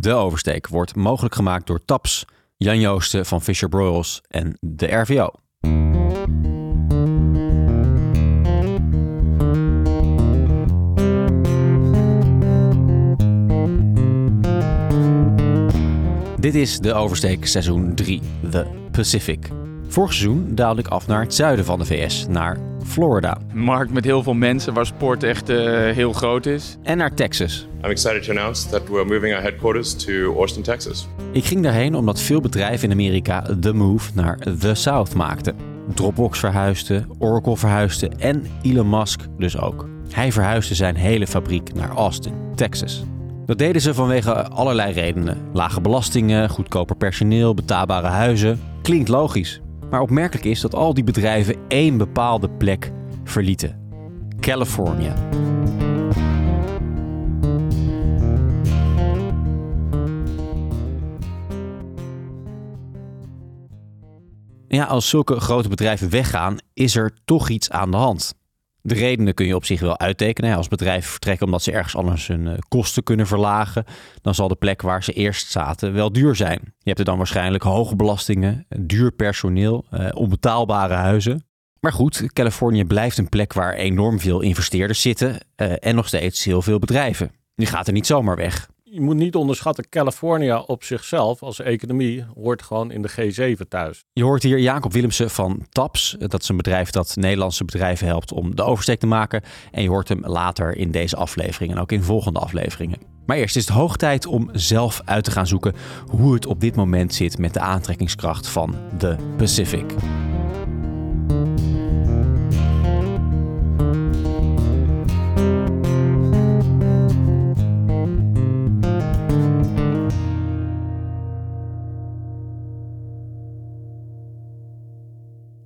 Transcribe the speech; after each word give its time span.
De 0.00 0.12
oversteek 0.12 0.68
wordt 0.68 0.94
mogelijk 0.94 1.34
gemaakt 1.34 1.66
door 1.66 1.84
TAPS, 1.84 2.24
Jan 2.56 2.80
Joosten 2.80 3.26
van 3.26 3.42
Fisher 3.42 3.68
Broyles 3.68 4.20
en 4.28 4.58
de 4.60 4.86
RVO. 4.86 5.30
Dit 16.40 16.54
is 16.54 16.78
de 16.78 16.94
oversteek 16.94 17.46
seizoen 17.46 17.94
3, 17.94 18.20
The 18.50 18.66
Pacific. 18.90 19.48
Vorig 19.88 20.12
seizoen 20.12 20.54
daalde 20.54 20.80
ik 20.80 20.88
af 20.88 21.06
naar 21.06 21.20
het 21.20 21.34
zuiden 21.34 21.64
van 21.64 21.78
de 21.78 21.84
VS, 21.84 22.26
naar 22.26 22.67
Florida. 22.88 23.38
Een 23.52 23.58
markt 23.58 23.92
met 23.92 24.04
heel 24.04 24.22
veel 24.22 24.34
mensen 24.34 24.74
waar 24.74 24.86
sport 24.86 25.22
echt 25.22 25.50
uh, 25.50 25.56
heel 25.90 26.12
groot 26.12 26.46
is. 26.46 26.76
En 26.82 26.96
naar 26.96 27.14
Texas. 27.14 27.66
I'm 27.82 27.90
excited 27.90 28.24
to 28.24 28.30
announce 28.30 28.68
that 28.68 28.88
we're 28.88 29.04
moving 29.04 29.34
our 29.34 29.42
headquarters 29.42 29.94
to 29.94 30.36
Austin, 30.36 30.62
Texas. 30.62 31.08
Ik 31.32 31.44
ging 31.44 31.62
daarheen 31.62 31.94
omdat 31.94 32.20
veel 32.20 32.40
bedrijven 32.40 32.88
in 32.88 32.92
Amerika 32.92 33.40
de 33.40 33.72
move 33.72 34.10
naar 34.14 34.38
the 34.58 34.74
South 34.74 35.14
maakten. 35.14 35.56
Dropbox 35.94 36.38
verhuisde, 36.38 37.04
Oracle 37.18 37.56
verhuisde 37.56 38.08
en 38.18 38.46
Elon 38.62 38.90
Musk 38.90 39.20
dus 39.38 39.58
ook. 39.58 39.88
Hij 40.10 40.32
verhuisde 40.32 40.74
zijn 40.74 40.96
hele 40.96 41.26
fabriek 41.26 41.74
naar 41.74 41.90
Austin, 41.90 42.34
Texas. 42.54 43.04
Dat 43.46 43.58
deden 43.58 43.82
ze 43.82 43.94
vanwege 43.94 44.48
allerlei 44.48 44.92
redenen. 44.92 45.38
Lage 45.52 45.80
belastingen, 45.80 46.48
goedkoper 46.48 46.96
personeel, 46.96 47.54
betaalbare 47.54 48.06
huizen. 48.06 48.60
Klinkt 48.82 49.08
logisch. 49.08 49.60
Maar 49.90 50.00
opmerkelijk 50.00 50.46
is 50.46 50.60
dat 50.60 50.74
al 50.74 50.94
die 50.94 51.04
bedrijven 51.04 51.56
één 51.68 51.96
bepaalde 51.96 52.50
plek 52.50 52.92
verlieten: 53.24 53.80
Californië. 54.40 55.12
Ja, 64.68 64.84
als 64.84 65.08
zulke 65.08 65.40
grote 65.40 65.68
bedrijven 65.68 66.10
weggaan, 66.10 66.56
is 66.74 66.96
er 66.96 67.14
toch 67.24 67.48
iets 67.48 67.70
aan 67.70 67.90
de 67.90 67.96
hand. 67.96 68.37
De 68.88 68.94
redenen 68.94 69.34
kun 69.34 69.46
je 69.46 69.54
op 69.54 69.64
zich 69.64 69.80
wel 69.80 69.98
uittekenen. 69.98 70.56
Als 70.56 70.68
bedrijven 70.68 71.10
vertrekken 71.10 71.46
omdat 71.46 71.62
ze 71.62 71.72
ergens 71.72 71.96
anders 71.96 72.26
hun 72.26 72.46
eh, 72.46 72.54
kosten 72.68 73.02
kunnen 73.02 73.26
verlagen, 73.26 73.84
dan 74.22 74.34
zal 74.34 74.48
de 74.48 74.54
plek 74.54 74.82
waar 74.82 75.04
ze 75.04 75.12
eerst 75.12 75.50
zaten 75.50 75.92
wel 75.92 76.12
duur 76.12 76.36
zijn. 76.36 76.60
Je 76.62 76.88
hebt 76.88 76.98
er 76.98 77.04
dan 77.04 77.16
waarschijnlijk 77.16 77.62
hoge 77.62 77.96
belastingen, 77.96 78.66
duur 78.78 79.12
personeel, 79.12 79.84
eh, 79.90 80.08
onbetaalbare 80.14 80.94
huizen. 80.94 81.46
Maar 81.80 81.92
goed, 81.92 82.32
Californië 82.32 82.84
blijft 82.84 83.18
een 83.18 83.28
plek 83.28 83.52
waar 83.52 83.74
enorm 83.74 84.20
veel 84.20 84.40
investeerders 84.40 85.00
zitten 85.00 85.38
eh, 85.54 85.72
en 85.78 85.94
nog 85.94 86.06
steeds 86.06 86.44
heel 86.44 86.62
veel 86.62 86.78
bedrijven. 86.78 87.30
Die 87.54 87.66
gaat 87.66 87.86
er 87.86 87.92
niet 87.92 88.06
zomaar 88.06 88.36
weg 88.36 88.68
je 88.90 89.00
moet 89.00 89.16
niet 89.16 89.34
onderschatten, 89.34 89.88
California 89.88 90.60
op 90.60 90.84
zichzelf 90.84 91.42
als 91.42 91.60
economie 91.60 92.24
hoort 92.34 92.62
gewoon 92.62 92.90
in 92.90 93.02
de 93.02 93.10
G7 93.10 93.68
thuis. 93.68 94.04
Je 94.12 94.24
hoort 94.24 94.42
hier 94.42 94.58
Jacob 94.58 94.92
Willemsen 94.92 95.30
van 95.30 95.66
TAPS. 95.68 96.16
Dat 96.18 96.42
is 96.42 96.48
een 96.48 96.56
bedrijf 96.56 96.90
dat 96.90 97.16
Nederlandse 97.16 97.64
bedrijven 97.64 98.06
helpt 98.06 98.32
om 98.32 98.56
de 98.56 98.62
oversteek 98.62 99.00
te 99.00 99.06
maken. 99.06 99.42
En 99.70 99.82
je 99.82 99.88
hoort 99.88 100.08
hem 100.08 100.26
later 100.26 100.76
in 100.76 100.90
deze 100.90 101.16
aflevering 101.16 101.72
en 101.72 101.78
ook 101.78 101.92
in 101.92 102.02
volgende 102.02 102.38
afleveringen. 102.38 102.98
Maar 103.26 103.36
eerst 103.36 103.56
is 103.56 103.66
het 103.66 103.74
hoog 103.74 103.96
tijd 103.96 104.26
om 104.26 104.48
zelf 104.52 105.00
uit 105.04 105.24
te 105.24 105.30
gaan 105.30 105.46
zoeken 105.46 105.74
hoe 106.10 106.34
het 106.34 106.46
op 106.46 106.60
dit 106.60 106.76
moment 106.76 107.14
zit 107.14 107.38
met 107.38 107.54
de 107.54 107.60
aantrekkingskracht 107.60 108.48
van 108.48 108.76
de 108.98 109.16
Pacific. 109.36 109.94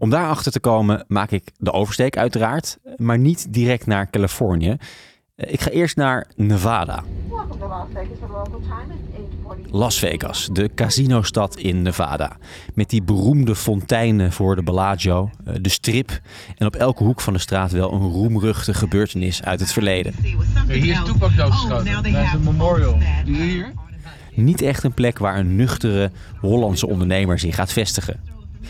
Om 0.03 0.11
daarachter 0.11 0.53
te 0.53 0.61
komen 0.61 1.05
maak 1.09 1.31
ik 1.31 1.51
de 1.59 1.73
oversteek 1.73 2.17
uiteraard, 2.17 2.79
maar 2.97 3.19
niet 3.19 3.53
direct 3.53 3.87
naar 3.87 4.11
Californië. 4.11 4.77
Ik 5.37 5.61
ga 5.61 5.71
eerst 5.71 5.97
naar 5.97 6.27
Nevada. 6.37 7.05
Las 9.71 9.99
Vegas, 9.99 10.49
de 10.53 10.71
casinostad 10.75 11.57
in 11.57 11.83
Nevada. 11.83 12.37
Met 12.75 12.91
die 12.91 13.03
beroemde 13.03 13.55
fonteinen 13.55 14.33
voor 14.33 14.57
de 14.57 14.63
Bellagio, 14.63 15.31
eh, 15.45 15.55
de 15.61 15.69
strip 15.69 16.21
en 16.57 16.67
op 16.67 16.77
elke 16.77 17.05
hoek 17.05 17.21
van 17.21 17.33
de 17.33 17.39
straat 17.39 17.71
wel 17.71 17.93
een 17.93 18.11
roemruchte 18.11 18.75
gebeurtenis 18.75 19.43
uit 19.43 19.61
het 19.61 19.73
verleden. 19.73 20.15
Hier 20.69 20.87
is 20.87 21.03
Tupac 21.05 21.37
doodgeschoten. 21.37 21.93
Dat 21.93 22.05
is 22.05 22.33
een 22.33 22.43
memorial. 22.45 22.99
Hier? 23.25 23.73
Niet 24.35 24.63
echt 24.63 24.85
een 24.85 24.95
plek 24.95 25.19
waar 25.19 25.39
een 25.39 25.57
nuchtere 25.57 26.11
Hollandse 26.41 26.87
ondernemer 26.87 27.39
zich 27.39 27.55
gaat 27.55 27.73
vestigen. 27.73 28.21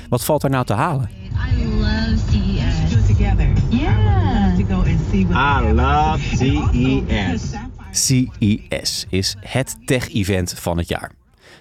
Wat 0.08 0.24
valt 0.24 0.42
er 0.42 0.50
nou 0.50 0.64
te 0.64 0.72
halen? 0.72 1.21
I 1.48 1.64
love 1.64 2.18
CES. 2.30 2.90
Do 2.90 2.98
it 2.98 3.06
together. 3.06 3.52
Yeah. 3.70 4.56
To 4.56 4.64
go 4.64 4.74
and 4.74 5.00
see 5.10 5.26
what 5.26 5.36
I 5.36 5.72
love 5.72 6.20
CES. 6.36 7.54
CES 7.90 9.06
is 9.08 9.36
het 9.40 9.76
tech-event 9.84 10.54
van 10.58 10.78
het 10.78 10.88
jaar. 10.88 11.12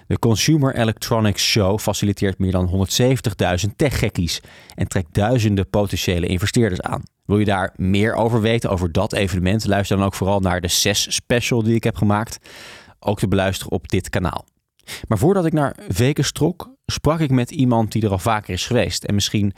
De 0.06 0.18
Consumer 0.18 0.74
Electronics 0.74 1.44
Show 1.44 1.78
faciliteert 1.78 2.38
meer 2.38 2.52
dan 2.52 2.88
170.000 3.66 3.76
techgekkies 3.76 4.40
en 4.74 4.88
trekt 4.88 5.14
duizenden 5.14 5.70
potentiële 5.70 6.26
investeerders 6.26 6.80
aan. 6.80 7.02
Wil 7.24 7.38
je 7.38 7.44
daar 7.44 7.72
meer 7.76 8.14
over 8.14 8.40
weten 8.40 8.70
over 8.70 8.92
dat 8.92 9.12
evenement? 9.12 9.66
Luister 9.66 9.96
dan 9.96 10.06
ook 10.06 10.14
vooral 10.14 10.40
naar 10.40 10.60
de 10.60 10.68
CES 10.68 11.14
special 11.14 11.62
die 11.62 11.74
ik 11.74 11.84
heb 11.84 11.96
gemaakt. 11.96 12.38
Ook 12.98 13.18
te 13.18 13.28
beluisteren 13.28 13.72
op 13.72 13.88
dit 13.88 14.08
kanaal. 14.08 14.44
Maar 15.08 15.18
voordat 15.18 15.46
ik 15.46 15.52
naar 15.52 15.76
Vegas 15.88 16.32
trok, 16.32 16.71
sprak 16.92 17.20
ik 17.20 17.30
met 17.30 17.50
iemand 17.50 17.92
die 17.92 18.02
er 18.02 18.10
al 18.10 18.18
vaker 18.18 18.52
is 18.52 18.66
geweest. 18.66 19.04
En 19.04 19.14
misschien 19.14 19.52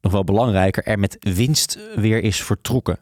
nog 0.00 0.12
wel 0.12 0.24
belangrijker, 0.24 0.84
er 0.84 0.98
met 0.98 1.16
winst 1.20 1.78
weer 1.94 2.22
is 2.22 2.42
vertrokken. 2.42 2.98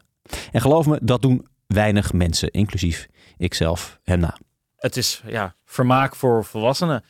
En 0.51 0.61
geloof 0.61 0.85
me, 0.85 0.99
dat 1.01 1.21
doen 1.21 1.47
weinig 1.67 2.13
mensen, 2.13 2.51
inclusief 2.51 3.07
ikzelf 3.37 3.99
en 4.03 4.19
na. 4.19 4.37
Het 4.75 4.97
is 4.97 5.23
ja, 5.25 5.55
vermaak 5.65 6.15
voor 6.15 6.45
volwassenen. 6.45 7.03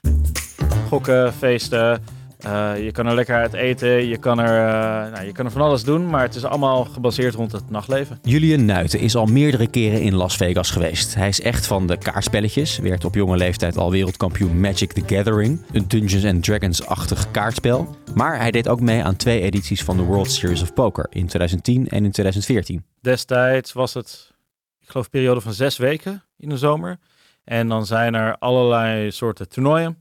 Gokken, 0.87 1.33
feesten, 1.33 2.03
uh, 2.45 2.83
je 2.83 2.91
kan 2.91 3.07
er 3.07 3.15
lekker 3.15 3.35
uit 3.35 3.53
eten, 3.53 4.07
je 4.07 4.17
kan, 4.17 4.39
er, 4.39 4.67
uh, 4.67 5.11
nou, 5.11 5.25
je 5.25 5.31
kan 5.31 5.45
er 5.45 5.51
van 5.51 5.61
alles 5.61 5.83
doen, 5.83 6.09
maar 6.09 6.21
het 6.21 6.35
is 6.35 6.43
allemaal 6.43 6.85
gebaseerd 6.85 7.35
rond 7.35 7.51
het 7.51 7.69
nachtleven. 7.69 8.19
Julian 8.21 8.65
Nuiten 8.65 8.99
is 8.99 9.15
al 9.15 9.25
meerdere 9.25 9.67
keren 9.67 10.01
in 10.01 10.15
Las 10.15 10.37
Vegas 10.37 10.71
geweest. 10.71 11.15
Hij 11.15 11.27
is 11.27 11.41
echt 11.41 11.67
van 11.67 11.87
de 11.87 11.97
kaartspelletjes, 11.97 12.77
werd 12.77 13.05
op 13.05 13.15
jonge 13.15 13.37
leeftijd 13.37 13.77
al 13.77 13.91
wereldkampioen 13.91 14.59
Magic 14.59 14.93
the 14.93 15.15
Gathering, 15.15 15.61
een 15.71 15.87
Dungeons 15.87 16.25
and 16.25 16.43
Dragons-achtig 16.43 17.31
kaartspel. 17.31 17.95
Maar 18.15 18.39
hij 18.39 18.51
deed 18.51 18.67
ook 18.67 18.81
mee 18.81 19.03
aan 19.03 19.15
twee 19.15 19.41
edities 19.41 19.83
van 19.83 19.97
de 19.97 20.03
World 20.03 20.31
Series 20.31 20.61
of 20.61 20.73
Poker 20.73 21.07
in 21.09 21.27
2010 21.27 21.87
en 21.87 22.05
in 22.05 22.11
2014. 22.11 22.85
Destijds 23.01 23.73
was 23.73 23.93
het, 23.93 24.33
ik 24.81 24.89
geloof, 24.89 25.05
een 25.05 25.11
periode 25.11 25.41
van 25.41 25.53
zes 25.53 25.77
weken 25.77 26.23
in 26.37 26.49
de 26.49 26.57
zomer. 26.57 26.97
En 27.43 27.67
dan 27.67 27.85
zijn 27.85 28.13
er 28.13 28.37
allerlei 28.37 29.11
soorten 29.11 29.49
toernooien. 29.49 29.97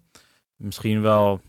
Misschien 0.57 1.03
wel 1.03 1.41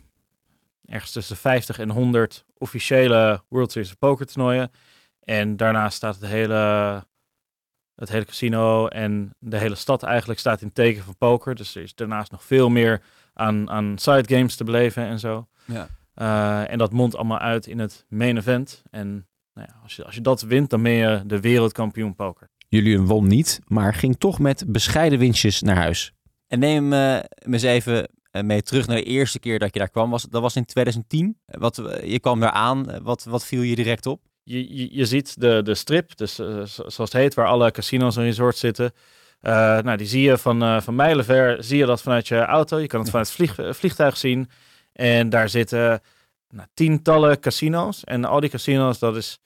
ergens 0.87 1.11
tussen 1.11 1.35
de 1.35 1.41
50 1.41 1.79
en 1.79 1.89
100 1.89 2.45
officiële 2.57 3.43
World 3.49 3.71
Series 3.71 3.89
of 3.89 3.97
Poker 3.97 4.25
toernooien. 4.25 4.71
En 5.19 5.57
daarnaast 5.57 5.95
staat 5.95 6.15
het 6.15 6.29
hele, 6.29 7.03
het 7.95 8.09
hele 8.09 8.25
casino 8.25 8.87
en 8.87 9.35
de 9.39 9.57
hele 9.57 9.75
stad 9.75 10.03
eigenlijk 10.03 10.39
staat 10.39 10.61
in 10.61 10.73
teken 10.73 11.03
van 11.03 11.17
poker. 11.17 11.55
Dus 11.55 11.75
er 11.75 11.81
is 11.81 11.95
daarnaast 11.95 12.31
nog 12.31 12.43
veel 12.43 12.69
meer 12.69 13.01
aan, 13.33 13.69
aan 13.69 13.97
side 13.97 14.35
games 14.35 14.55
te 14.55 14.63
beleven 14.63 15.03
en 15.03 15.19
zo. 15.19 15.47
Ja. 15.65 15.87
Uh, 16.15 16.71
en 16.71 16.77
dat 16.77 16.91
mondt 16.91 17.15
allemaal 17.15 17.39
uit 17.39 17.67
in 17.67 17.79
het 17.79 18.05
main 18.09 18.37
event. 18.37 18.83
En 18.89 19.27
nou 19.53 19.67
ja, 19.69 19.79
als, 19.83 19.95
je, 19.95 20.05
als 20.05 20.15
je 20.15 20.21
dat 20.21 20.41
wint, 20.41 20.69
dan 20.69 20.83
ben 20.83 20.91
je 20.91 21.23
de 21.25 21.39
wereldkampioen 21.39 22.15
poker. 22.15 22.49
Jullie 22.67 22.99
won 22.99 23.27
niet, 23.27 23.59
maar 23.67 23.93
ging 23.93 24.17
toch 24.17 24.39
met 24.39 24.63
bescheiden 24.67 25.19
winstjes 25.19 25.61
naar 25.61 25.75
huis. 25.75 26.13
En 26.47 26.59
neem 26.59 26.83
uh, 26.83 26.89
me 26.89 27.23
eens 27.51 27.63
even 27.63 28.03
eh, 28.03 28.09
mee 28.43 28.61
terug 28.61 28.87
naar 28.87 28.95
de 28.95 29.03
eerste 29.03 29.39
keer 29.39 29.59
dat 29.59 29.73
je 29.73 29.79
daar 29.79 29.89
kwam. 29.89 30.09
Was, 30.09 30.23
dat 30.23 30.41
was 30.41 30.55
in 30.55 30.65
2010. 30.65 31.37
Wat, 31.45 31.77
eh, 31.77 32.11
je 32.11 32.19
kwam 32.19 32.39
daar 32.39 32.51
aan. 32.51 32.91
Eh, 32.91 32.99
wat, 33.01 33.23
wat 33.23 33.45
viel 33.45 33.61
je 33.61 33.75
direct 33.75 34.05
op? 34.05 34.21
Je, 34.43 34.75
je, 34.75 34.95
je 34.95 35.05
ziet 35.05 35.41
de, 35.41 35.61
de 35.63 35.75
strip, 35.75 36.17
dus, 36.17 36.35
zoals 36.65 36.97
het 36.97 37.13
heet, 37.13 37.33
waar 37.33 37.47
alle 37.47 37.71
casinos 37.71 38.17
en 38.17 38.23
resorts 38.23 38.59
zitten. 38.59 38.93
nou, 39.41 39.97
die 39.97 40.07
zie 40.07 40.21
je 40.21 40.37
van, 40.37 40.63
uh, 40.63 40.81
van 40.81 40.95
mijlenver, 40.95 41.63
zie 41.63 41.77
je 41.77 41.85
dat 41.85 42.01
vanuit 42.01 42.27
je 42.27 42.39
auto. 42.39 42.79
Je 42.79 42.87
kan 42.87 42.99
het 42.99 43.09
vanuit 43.15 43.27
het 43.27 43.35
vlieg, 43.35 43.75
vliegtuig 43.75 44.17
zien. 44.17 44.49
En 44.93 45.29
daar 45.29 45.49
zitten 45.49 46.01
nou, 46.49 46.67
tientallen 46.73 47.39
casino's. 47.39 48.03
En 48.03 48.25
al 48.25 48.39
die 48.39 48.49
casino's, 48.49 48.99
dat 48.99 49.15
is 49.15 49.39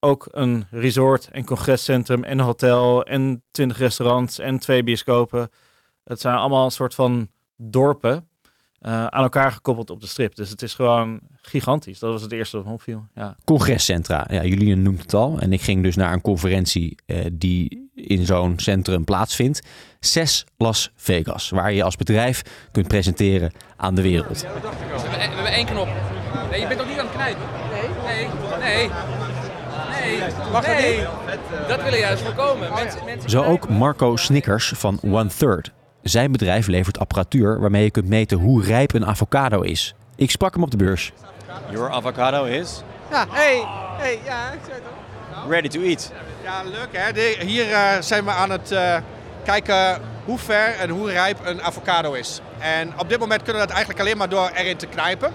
ook 0.00 0.28
een 0.30 0.66
resort 0.70 1.28
en 1.30 1.44
congrescentrum 1.44 2.24
en 2.24 2.38
hotel 2.38 3.04
en 3.04 3.42
twintig 3.50 3.78
restaurants 3.78 4.38
en 4.38 4.58
twee 4.58 4.82
bioscopen. 4.82 5.50
Het 6.04 6.20
zijn 6.20 6.36
allemaal 6.36 6.64
een 6.64 6.70
soort 6.70 6.94
van 6.94 7.30
dorpen 7.60 8.28
uh, 8.82 9.06
aan 9.06 9.22
elkaar 9.22 9.52
gekoppeld 9.52 9.90
op 9.90 10.00
de 10.00 10.06
strip. 10.06 10.34
Dus 10.34 10.50
het 10.50 10.62
is 10.62 10.74
gewoon 10.74 11.20
gigantisch. 11.42 11.98
Dat 11.98 12.12
was 12.12 12.22
het 12.22 12.32
eerste 12.32 12.56
wat 12.56 12.66
me 12.66 12.72
opviel. 12.72 13.06
Ja. 13.14 13.36
Congrescentra, 13.44 14.26
ja, 14.30 14.44
jullie 14.44 14.76
noemt 14.76 15.02
het 15.02 15.14
al. 15.14 15.38
En 15.38 15.52
ik 15.52 15.60
ging 15.60 15.82
dus 15.82 15.96
naar 15.96 16.12
een 16.12 16.20
conferentie 16.20 16.96
uh, 17.06 17.24
die 17.32 17.90
in 17.94 18.26
zo'n 18.26 18.58
centrum 18.58 19.04
plaatsvindt. 19.04 19.66
CES 20.00 20.44
Las 20.56 20.92
Vegas, 20.96 21.50
waar 21.50 21.72
je 21.72 21.82
als 21.82 21.96
bedrijf 21.96 22.42
kunt 22.72 22.88
presenteren 22.88 23.52
aan 23.76 23.94
de 23.94 24.02
wereld. 24.02 24.40
We 24.40 24.46
hebben 25.16 25.52
één 25.52 25.66
knop. 25.66 25.88
Nee, 26.50 26.60
je 26.60 26.66
bent 26.66 26.78
toch 26.78 26.88
niet 26.88 26.98
aan 26.98 27.06
het 27.06 27.14
knijpen? 27.14 27.42
Nee. 27.72 27.88
Nee. 28.06 28.28
Nee. 28.58 28.88
Nee. 30.52 30.74
Nee. 30.76 31.06
Dat 31.68 31.82
willen 31.82 31.98
juist 31.98 32.22
voorkomen. 32.22 32.72
Mensen, 32.74 33.04
mensen 33.04 33.30
Zo 33.30 33.42
ook 33.42 33.68
Marco 33.68 34.16
Snickers 34.16 34.72
van 34.76 34.98
One 35.02 35.28
Third. 35.38 35.72
Zijn 36.02 36.32
bedrijf 36.32 36.66
levert 36.66 36.98
apparatuur 36.98 37.60
waarmee 37.60 37.82
je 37.84 37.90
kunt 37.90 38.08
meten 38.08 38.38
hoe 38.38 38.64
rijp 38.64 38.94
een 38.94 39.06
avocado 39.06 39.60
is. 39.60 39.94
Ik 40.16 40.30
sprak 40.30 40.54
hem 40.54 40.62
op 40.62 40.70
de 40.70 40.76
beurs. 40.76 41.12
Your 41.70 41.90
avocado 41.90 42.44
is 42.44 42.82
Ja, 43.10 43.26
hey, 43.30 43.64
hey, 43.98 44.18
ja, 44.24 44.50
ik 44.52 44.58
zei 44.64 44.74
het 44.74 44.82
al. 45.44 45.50
ready 45.50 45.68
to 45.68 45.80
eat. 45.80 46.12
Ja, 46.44 46.62
leuk 46.62 46.88
hè. 46.92 47.12
De- 47.12 47.36
hier 47.46 47.72
eh, 47.72 48.00
zijn 48.00 48.24
we 48.24 48.30
aan 48.30 48.50
het 48.50 48.70
eh, 48.72 48.96
kijken 49.44 50.00
hoe 50.24 50.38
ver 50.38 50.74
en 50.80 50.90
hoe 50.90 51.10
rijp 51.10 51.38
een 51.44 51.62
avocado 51.62 52.12
is. 52.12 52.40
En 52.58 52.92
op 52.98 53.08
dit 53.08 53.18
moment 53.18 53.42
kunnen 53.42 53.60
we 53.62 53.66
dat 53.68 53.76
eigenlijk 53.76 54.06
alleen 54.06 54.16
maar 54.18 54.28
door 54.28 54.50
erin 54.54 54.76
te 54.76 54.86
knijpen. 54.86 55.32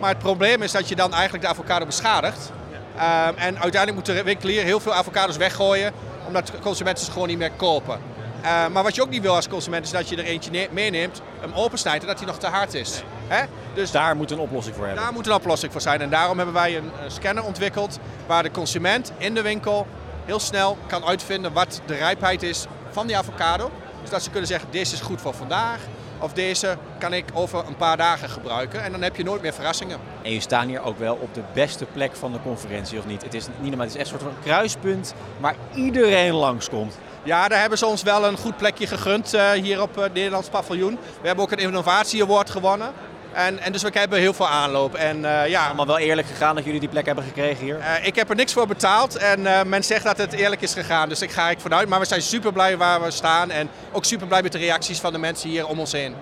Maar 0.00 0.08
het 0.08 0.18
probleem 0.18 0.62
is 0.62 0.72
dat 0.72 0.88
je 0.88 0.94
dan 0.96 1.12
eigenlijk 1.12 1.42
de 1.44 1.50
avocado 1.50 1.86
beschadigt. 1.86 2.52
Ehm, 2.96 3.32
en 3.36 3.58
uiteindelijk 3.60 3.94
moet 3.94 4.06
de 4.06 4.22
winkelier 4.22 4.62
heel 4.62 4.80
veel 4.80 4.94
avocados 4.94 5.36
weggooien, 5.36 5.92
omdat 6.26 6.46
de 6.46 6.58
consumenten 6.62 7.04
ze 7.04 7.10
gewoon 7.12 7.28
niet 7.28 7.38
meer 7.38 7.50
kopen. 7.56 7.98
Eh, 8.44 8.66
maar 8.72 8.82
wat 8.82 8.94
je 8.94 9.02
ook 9.02 9.08
niet 9.10 9.22
wil 9.22 9.34
als 9.34 9.48
consument 9.48 9.84
is 9.84 9.90
dat 9.90 10.08
je 10.08 10.16
er 10.16 10.24
eentje 10.24 10.50
ne- 10.50 10.68
meeneemt, 10.70 11.20
hem 11.40 11.52
opensnijdt 11.54 12.00
en 12.02 12.08
dat 12.08 12.18
hij 12.18 12.26
nog 12.26 12.38
te 12.38 12.46
hard 12.46 12.74
is. 12.74 13.02
Hè? 13.28 13.44
Dus 13.74 13.90
Daar 13.90 14.16
moet 14.16 14.30
een 14.30 14.38
oplossing 14.38 14.76
voor 14.76 14.84
hebben. 14.86 15.02
daar 15.04 15.12
moet 15.12 15.26
een 15.26 15.32
oplossing 15.32 15.72
voor 15.72 15.80
zijn. 15.80 16.00
En 16.00 16.10
daarom 16.10 16.36
hebben 16.36 16.54
wij 16.54 16.76
een, 16.76 16.90
een 17.04 17.10
scanner 17.10 17.44
ontwikkeld 17.44 17.98
waar 18.26 18.42
de 18.42 18.50
consument 18.50 19.12
in 19.18 19.34
de 19.34 19.42
winkel 19.42 19.86
heel 20.24 20.40
snel 20.40 20.76
kan 20.86 21.04
uitvinden 21.04 21.52
wat 21.52 21.80
de 21.86 21.94
rijpheid 21.94 22.42
is 22.42 22.66
van 22.90 23.06
die 23.06 23.16
avocado. 23.16 23.70
Dus 24.00 24.10
dat 24.10 24.22
ze 24.22 24.30
kunnen 24.30 24.48
zeggen, 24.48 24.68
deze 24.70 24.94
is 24.94 25.00
goed 25.00 25.20
voor 25.20 25.34
vandaag. 25.34 25.78
Of 26.18 26.32
deze 26.32 26.76
kan 26.98 27.12
ik 27.12 27.24
over 27.34 27.64
een 27.66 27.76
paar 27.76 27.96
dagen 27.96 28.28
gebruiken. 28.28 28.82
En 28.84 28.92
dan 28.92 29.02
heb 29.02 29.16
je 29.16 29.24
nooit 29.24 29.42
meer 29.42 29.52
verrassingen. 29.54 29.98
En 30.22 30.32
je 30.32 30.40
staan 30.40 30.68
hier 30.68 30.82
ook 30.82 30.98
wel 30.98 31.14
op 31.14 31.34
de 31.34 31.42
beste 31.52 31.84
plek 31.84 32.16
van 32.16 32.32
de 32.32 32.38
conferentie, 32.42 32.98
of 32.98 33.06
niet? 33.06 33.22
Het 33.22 33.34
is 33.34 33.46
niet 33.46 33.68
normaal, 33.68 33.86
het 33.86 33.94
is 33.94 34.00
echt 34.00 34.10
een 34.12 34.18
soort 34.18 34.32
van 34.32 34.42
kruispunt 34.42 35.14
waar 35.40 35.54
iedereen 35.74 36.32
langskomt. 36.34 36.98
Ja, 37.24 37.48
daar 37.48 37.60
hebben 37.60 37.78
ze 37.78 37.86
ons 37.86 38.02
wel 38.02 38.24
een 38.24 38.36
goed 38.36 38.56
plekje 38.56 38.86
gegund 38.86 39.34
eh, 39.34 39.50
hier 39.50 39.82
op 39.82 39.96
het 39.96 40.14
Nederlands 40.14 40.48
paviljoen. 40.48 40.98
We 41.20 41.26
hebben 41.26 41.44
ook 41.44 41.52
een 41.52 41.58
innovatie 41.58 42.22
award 42.22 42.50
gewonnen. 42.50 42.92
En, 43.32 43.58
en 43.58 43.72
dus 43.72 43.82
we 43.82 43.90
hebben 43.92 44.18
heel 44.18 44.32
veel 44.32 44.48
aanloop. 44.48 44.94
En 44.94 45.24
eh, 45.24 45.48
ja, 45.48 45.66
Allemaal 45.66 45.86
wel 45.86 45.98
eerlijk 45.98 46.28
gegaan 46.28 46.54
dat 46.54 46.64
jullie 46.64 46.80
die 46.80 46.88
plek 46.88 47.06
hebben 47.06 47.24
gekregen 47.24 47.64
hier. 47.64 47.78
Eh, 47.78 48.06
ik 48.06 48.14
heb 48.14 48.30
er 48.30 48.36
niks 48.36 48.52
voor 48.52 48.66
betaald 48.66 49.16
en 49.16 49.46
eh, 49.46 49.64
men 49.64 49.84
zegt 49.84 50.04
dat 50.04 50.18
het 50.18 50.32
eerlijk 50.32 50.62
is 50.62 50.72
gegaan. 50.72 51.08
Dus 51.08 51.22
ik 51.22 51.30
ga 51.30 51.50
ik 51.50 51.60
vanuit. 51.60 51.88
Maar 51.88 52.00
we 52.00 52.06
zijn 52.06 52.22
super 52.22 52.52
blij 52.52 52.76
waar 52.76 53.02
we 53.02 53.10
staan 53.10 53.50
en 53.50 53.68
ook 53.92 54.04
super 54.04 54.26
blij 54.26 54.42
met 54.42 54.52
de 54.52 54.58
reacties 54.58 55.00
van 55.00 55.12
de 55.12 55.18
mensen 55.18 55.50
hier 55.50 55.66
om 55.66 55.78
ons 55.78 55.92
heen. 55.92 56.14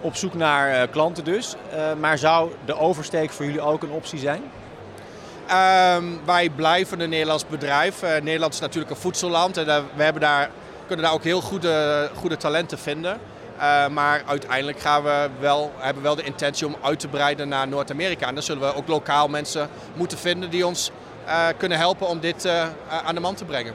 Op 0.00 0.16
zoek 0.16 0.34
naar 0.34 0.70
eh, 0.70 0.90
klanten 0.90 1.24
dus. 1.24 1.54
Eh, 1.70 1.92
maar 2.00 2.18
zou 2.18 2.50
de 2.64 2.78
oversteek 2.78 3.30
voor 3.30 3.44
jullie 3.44 3.60
ook 3.60 3.82
een 3.82 3.90
optie 3.90 4.18
zijn? 4.18 4.42
Ehm, 5.48 6.04
wij 6.24 6.50
blijven 6.50 7.00
een 7.00 7.08
Nederlands 7.08 7.46
bedrijf. 7.46 8.02
Eh, 8.02 8.22
Nederland 8.22 8.54
is 8.54 8.60
natuurlijk 8.60 8.90
een 8.90 9.00
voedselland 9.00 9.56
en 9.56 9.64
we 9.96 10.02
hebben 10.02 10.22
daar, 10.22 10.50
kunnen 10.86 11.04
daar 11.04 11.14
ook 11.14 11.24
heel 11.24 11.40
goede, 11.40 12.10
goede 12.14 12.36
talenten 12.36 12.78
vinden. 12.78 13.18
Eh, 13.58 13.88
maar 13.88 14.22
uiteindelijk 14.26 14.80
gaan 14.80 15.02
we 15.02 15.28
wel, 15.40 15.72
hebben 15.76 16.02
we 16.02 16.08
wel 16.08 16.16
de 16.16 16.22
intentie 16.22 16.66
om 16.66 16.76
uit 16.82 17.00
te 17.00 17.08
breiden 17.08 17.48
naar 17.48 17.68
Noord-Amerika. 17.68 18.26
En 18.26 18.34
dan 18.34 18.42
zullen 18.42 18.62
we 18.62 18.74
ook 18.74 18.88
lokaal 18.88 19.28
mensen 19.28 19.68
moeten 19.94 20.18
vinden 20.18 20.50
die 20.50 20.66
ons 20.66 20.90
eh, 21.26 21.46
kunnen 21.56 21.78
helpen 21.78 22.08
om 22.08 22.20
dit 22.20 22.48
aan 23.04 23.14
de 23.14 23.20
man 23.20 23.34
te 23.34 23.44
brengen. 23.44 23.74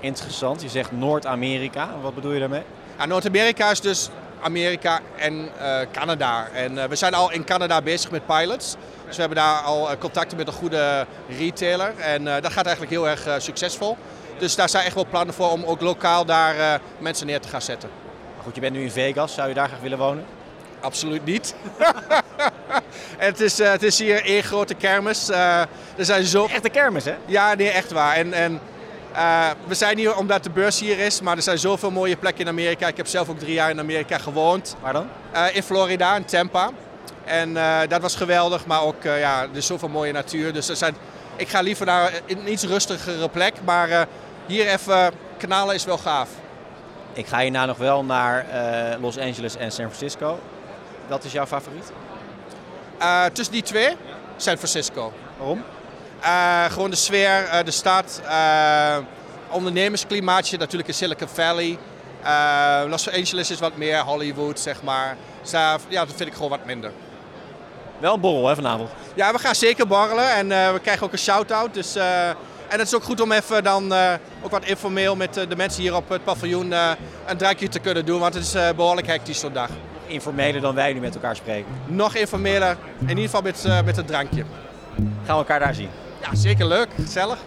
Interessant. 0.00 0.62
Je 0.62 0.68
zegt 0.68 0.92
Noord-Amerika. 0.92 1.88
Wat 2.02 2.14
bedoel 2.14 2.32
je 2.32 2.40
daarmee? 2.40 2.62
Noord-Amerika 3.06 3.70
is 3.70 3.80
dus 3.80 4.10
Amerika 4.40 5.00
en 5.16 5.48
eh, 5.58 5.78
Canada. 5.92 6.48
En 6.52 6.78
eh, 6.78 6.88
we 6.88 6.96
zijn 6.96 7.14
al 7.14 7.32
in 7.32 7.44
Canada 7.44 7.82
bezig 7.82 8.10
met 8.10 8.26
pilots. 8.26 8.76
Dus 9.06 9.14
we 9.14 9.20
hebben 9.20 9.38
daar 9.38 9.60
al 9.60 9.90
eh, 9.90 9.98
contacten 9.98 10.36
met 10.36 10.46
een 10.46 10.52
goede 10.52 11.06
retailer. 11.38 11.92
En 11.98 12.24
dat 12.24 12.52
gaat 12.52 12.66
eigenlijk 12.66 12.90
heel 12.90 13.08
erg 13.08 13.28
succesvol. 13.38 13.96
Dus 14.38 14.56
daar 14.56 14.68
zijn 14.68 14.84
echt 14.84 14.94
wel 14.94 15.06
plannen 15.06 15.34
voor 15.34 15.50
om 15.50 15.64
ook 15.64 15.80
lokaal 15.80 16.24
daar 16.24 16.80
mensen 16.98 17.26
neer 17.26 17.40
te 17.40 17.48
gaan 17.48 17.62
zetten. 17.62 17.88
Maar 18.34 18.44
goed, 18.44 18.54
je 18.54 18.60
bent 18.60 18.72
nu 18.72 18.82
in 18.82 18.90
Vegas. 18.90 19.34
Zou 19.34 19.48
je 19.48 19.54
daar 19.54 19.68
graag 19.68 19.80
willen 19.80 19.98
wonen? 19.98 20.24
Absoluut 20.80 21.24
niet. 21.24 21.54
het, 23.28 23.40
is, 23.40 23.58
het 23.58 23.82
is 23.82 23.98
hier 23.98 24.24
één 24.24 24.42
grote 24.42 24.74
kermis. 24.74 25.28
Er 25.28 25.68
zijn 25.96 26.24
zo... 26.24 26.46
Echte 26.46 26.68
kermis, 26.68 27.04
hè? 27.04 27.14
Ja, 27.26 27.54
nee, 27.54 27.70
echt 27.70 27.92
waar. 27.92 28.14
En, 28.14 28.32
en 28.32 28.60
eh, 29.18 29.50
we 29.66 29.74
zijn 29.74 29.98
hier 29.98 30.16
omdat 30.16 30.42
de 30.42 30.50
beurs 30.50 30.80
hier 30.80 30.98
is, 30.98 31.20
maar 31.20 31.36
er 31.36 31.42
zijn 31.42 31.58
zoveel 31.58 31.90
mooie 31.90 32.16
plekken 32.16 32.44
in 32.44 32.50
Amerika. 32.50 32.86
Ik 32.86 32.96
heb 32.96 33.06
zelf 33.06 33.28
ook 33.28 33.38
drie 33.38 33.52
jaar 33.52 33.70
in 33.70 33.78
Amerika 33.78 34.18
gewoond. 34.18 34.76
Waar 34.80 34.92
dan? 34.92 35.08
Eh, 35.32 35.56
in 35.56 35.62
Florida, 35.62 36.16
in 36.16 36.24
Tampa. 36.24 36.70
En 37.24 37.56
eh, 37.56 37.78
dat 37.88 38.02
was 38.02 38.14
geweldig, 38.14 38.66
maar 38.66 38.82
ook 38.82 39.02
ja, 39.02 39.42
er 39.42 39.56
is 39.56 39.66
zoveel 39.66 39.88
mooie 39.88 40.12
natuur. 40.12 40.52
Dus 40.52 40.68
er 40.68 40.76
zijn, 40.76 40.96
ik 41.36 41.48
ga 41.48 41.60
liever 41.60 41.86
naar 41.86 42.12
een 42.26 42.52
iets 42.52 42.62
rustigere 42.62 43.28
plek, 43.28 43.54
maar 43.64 44.06
hier 44.46 44.66
even 44.68 45.12
kanalen 45.36 45.74
is 45.74 45.84
wel 45.84 45.98
gaaf. 45.98 46.28
Ik 47.12 47.26
ga 47.26 47.38
hierna 47.38 47.66
nog 47.66 47.76
wel 47.76 48.04
naar 48.04 48.46
Los 49.00 49.18
Angeles 49.18 49.56
en 49.56 49.72
San 49.72 49.84
Francisco. 49.84 50.38
Wat 51.08 51.24
is 51.24 51.32
jouw 51.32 51.46
favoriet? 51.46 51.92
Tussen 53.32 53.54
die 53.54 53.62
twee, 53.62 53.96
San 54.36 54.56
Francisco. 54.56 55.12
Waarom? 55.36 55.64
Eh, 56.20 56.64
gewoon 56.64 56.90
de 56.90 56.96
sfeer, 56.96 57.44
eh, 57.44 57.64
de 57.64 57.70
stad, 57.70 58.20
eh, 58.28 58.96
ondernemersklimaatje 59.50 60.58
natuurlijk 60.58 60.88
in 60.88 60.94
Silicon 60.94 61.28
Valley. 61.28 61.78
Los 62.88 63.10
Angeles 63.10 63.50
is 63.50 63.58
wat 63.58 63.76
meer 63.76 63.98
Hollywood, 63.98 64.60
zeg 64.60 64.82
maar. 64.82 65.16
Dus 65.42 65.50
daar, 65.50 65.80
ja, 65.88 66.04
dat 66.04 66.14
vind 66.16 66.28
ik 66.28 66.34
gewoon 66.34 66.50
wat 66.50 66.64
minder. 66.64 66.92
Wel 67.98 68.14
een 68.14 68.20
borrel, 68.20 68.48
hè, 68.48 68.54
vanavond. 68.54 68.90
Ja, 69.14 69.32
we 69.32 69.38
gaan 69.38 69.54
zeker 69.54 69.86
borrelen 69.86 70.34
en 70.34 70.48
we 70.48 70.80
krijgen 70.82 71.06
ook 71.06 71.12
een 71.12 71.18
shout-out. 71.18 71.74
Dus, 71.74 71.96
en 71.96 72.78
het 72.78 72.80
is 72.80 72.94
ook 72.94 73.02
goed 73.02 73.20
om 73.20 73.32
even 73.32 73.64
dan 73.64 73.92
ook 74.42 74.50
wat 74.50 74.64
informeel 74.64 75.16
met 75.16 75.34
de 75.34 75.56
mensen 75.56 75.82
hier 75.82 75.96
op 75.96 76.08
het 76.08 76.24
paviljoen 76.24 76.72
een 77.26 77.36
drankje 77.36 77.68
te 77.68 77.78
kunnen 77.78 78.06
doen. 78.06 78.20
Want 78.20 78.34
het 78.34 78.44
is 78.44 78.54
eh, 78.54 78.68
behoorlijk 78.76 79.06
hectisch 79.06 79.40
zo'n 79.40 79.52
dag. 79.52 79.68
Informeler 80.06 80.60
dan 80.60 80.74
wij 80.74 80.92
nu 80.92 81.00
met 81.00 81.14
elkaar 81.14 81.36
spreken. 81.36 81.72
Nog 81.86 82.14
informeler, 82.14 82.76
in 83.00 83.08
ieder 83.08 83.24
geval 83.24 83.42
met, 83.42 83.84
met 83.84 83.96
het 83.96 84.06
drankje. 84.06 84.44
Gaan 84.96 85.06
we 85.24 85.32
elkaar 85.32 85.58
daar 85.58 85.74
zien. 85.74 85.90
Ja, 86.22 86.34
zeker 86.34 86.66
leuk, 86.66 86.88
gezellig. 86.94 87.46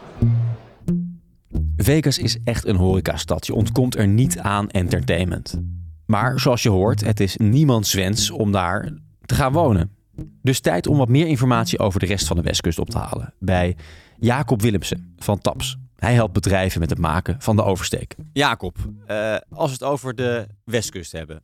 Vegas 1.77 2.17
is 2.17 2.37
echt 2.43 2.65
een 2.65 2.75
horecastad. 2.75 3.45
Je 3.45 3.53
ontkomt 3.53 3.95
er 3.95 4.07
niet 4.07 4.39
aan 4.39 4.69
entertainment. 4.69 5.61
Maar 6.05 6.39
zoals 6.39 6.63
je 6.63 6.69
hoort, 6.69 7.05
het 7.05 7.19
is 7.19 7.37
niemands 7.37 7.93
wens 7.93 8.31
om 8.31 8.51
daar 8.51 8.91
te 9.25 9.35
gaan 9.35 9.53
wonen. 9.53 9.91
Dus 10.41 10.59
tijd 10.59 10.87
om 10.87 10.97
wat 10.97 11.09
meer 11.09 11.27
informatie 11.27 11.79
over 11.79 11.99
de 11.99 12.05
rest 12.05 12.27
van 12.27 12.35
de 12.35 12.41
Westkust 12.41 12.79
op 12.79 12.89
te 12.89 12.97
halen. 12.97 13.33
Bij 13.39 13.75
Jacob 14.19 14.61
Willemsen 14.61 15.13
van 15.17 15.39
TAPS. 15.39 15.77
Hij 15.95 16.13
helpt 16.13 16.33
bedrijven 16.33 16.79
met 16.79 16.89
het 16.89 16.99
maken 16.99 17.35
van 17.41 17.55
de 17.55 17.63
oversteek. 17.63 18.15
Jacob, 18.33 18.77
eh, 19.05 19.35
als 19.49 19.67
we 19.67 19.73
het 19.73 19.83
over 19.83 20.15
de 20.15 20.47
Westkust 20.63 21.11
hebben, 21.11 21.43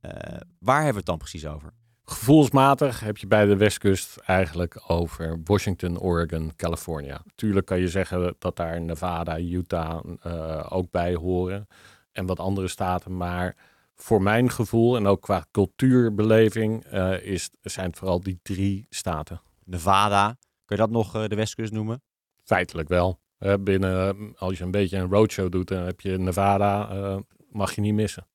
eh, 0.00 0.10
waar 0.58 0.76
hebben 0.76 0.92
we 0.92 0.98
het 0.98 1.06
dan 1.06 1.18
precies 1.18 1.46
over? 1.46 1.72
Gevoelsmatig 2.10 3.00
heb 3.00 3.16
je 3.16 3.26
bij 3.26 3.44
de 3.44 3.56
Westkust 3.56 4.16
eigenlijk 4.16 4.82
over 4.86 5.40
Washington, 5.44 6.00
Oregon, 6.00 6.56
California. 6.56 7.22
Tuurlijk 7.34 7.66
kan 7.66 7.80
je 7.80 7.88
zeggen 7.88 8.34
dat 8.38 8.56
daar 8.56 8.80
Nevada, 8.80 9.38
Utah 9.38 10.04
eh, 10.22 10.66
ook 10.68 10.90
bij 10.90 11.14
horen 11.14 11.66
en 12.12 12.26
wat 12.26 12.40
andere 12.40 12.68
staten. 12.68 13.16
Maar 13.16 13.56
voor 13.94 14.22
mijn 14.22 14.50
gevoel 14.50 14.96
en 14.96 15.06
ook 15.06 15.20
qua 15.20 15.46
cultuurbeleving 15.50 16.84
eh, 16.84 17.22
is, 17.22 17.50
zijn 17.62 17.86
het 17.86 17.98
vooral 17.98 18.20
die 18.20 18.38
drie 18.42 18.86
staten. 18.90 19.40
Nevada, 19.64 20.36
kun 20.64 20.76
je 20.76 20.82
dat 20.82 20.90
nog 20.90 21.14
eh, 21.14 21.24
de 21.26 21.36
Westkust 21.36 21.72
noemen? 21.72 22.02
Feitelijk 22.44 22.88
wel. 22.88 23.20
Binnen, 23.60 24.34
als 24.36 24.58
je 24.58 24.64
een 24.64 24.70
beetje 24.70 24.96
een 24.96 25.10
roadshow 25.10 25.50
doet, 25.50 25.68
dan 25.68 25.82
heb 25.82 26.00
je 26.00 26.18
Nevada, 26.18 27.22
mag 27.50 27.74
je 27.74 27.80
niet 27.80 27.94
missen. 27.94 28.26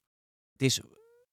Het 0.51 0.61
is 0.61 0.81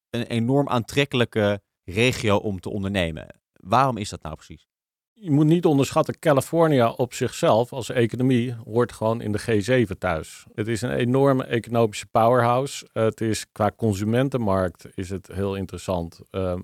een 0.09 0.23
enorm 0.23 0.69
aantrekkelijke 0.69 1.61
regio 1.91 2.35
om 2.35 2.59
te 2.59 2.69
ondernemen. 2.69 3.27
Waarom 3.53 3.97
is 3.97 4.09
dat 4.09 4.21
nou 4.21 4.35
precies? 4.35 4.67
Je 5.13 5.31
moet 5.31 5.45
niet 5.45 5.65
onderschatten, 5.65 6.19
California 6.19 6.89
op 6.89 7.13
zichzelf 7.13 7.73
als 7.73 7.89
economie 7.89 8.53
hoort 8.53 8.91
gewoon 8.91 9.21
in 9.21 9.31
de 9.31 9.85
G7 9.87 9.97
thuis. 9.97 10.45
Het 10.53 10.67
is 10.67 10.81
een 10.81 10.91
enorme 10.91 11.43
economische 11.43 12.05
powerhouse. 12.05 12.87
Het 12.93 13.21
is 13.21 13.51
qua 13.51 13.71
consumentenmarkt 13.75 14.87
is 14.95 15.09
het 15.09 15.27
heel 15.27 15.55
interessant. 15.55 16.19
eh, 16.29 16.55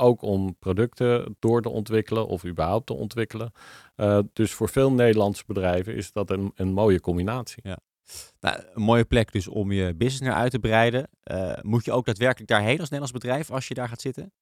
ook 0.00 0.22
om 0.22 0.56
producten 0.58 1.36
door 1.38 1.62
te 1.62 1.68
ontwikkelen 1.68 2.26
of 2.26 2.44
überhaupt 2.44 2.86
te 2.86 2.94
ontwikkelen. 2.94 3.52
Eh, 3.94 4.18
dus 4.32 4.52
voor 4.52 4.68
veel 4.68 4.92
Nederlandse 4.92 5.44
bedrijven 5.46 5.94
is 5.94 6.12
dat 6.12 6.30
een, 6.30 6.52
een 6.54 6.72
mooie 6.72 7.00
combinatie. 7.00 7.62
Nou, 8.40 8.62
een 8.74 8.82
mooie 8.82 9.04
plek 9.04 9.32
dus 9.32 9.48
om 9.48 9.72
je 9.72 9.94
business 9.94 10.20
naar 10.20 10.34
uit 10.34 10.50
te 10.50 10.58
breiden. 10.58 11.08
Eh, 11.22 11.52
moet 11.62 11.84
je 11.84 11.92
ook 11.92 12.06
daadwerkelijk 12.06 12.50
daarheen 12.50 12.80
als 12.80 12.90
Nederlands 12.90 13.12
bedrijf 13.12 13.50
als 13.50 13.68
je 13.68 13.74
daar 13.74 13.88
gaat 13.88 14.00
zitten? 14.00 14.32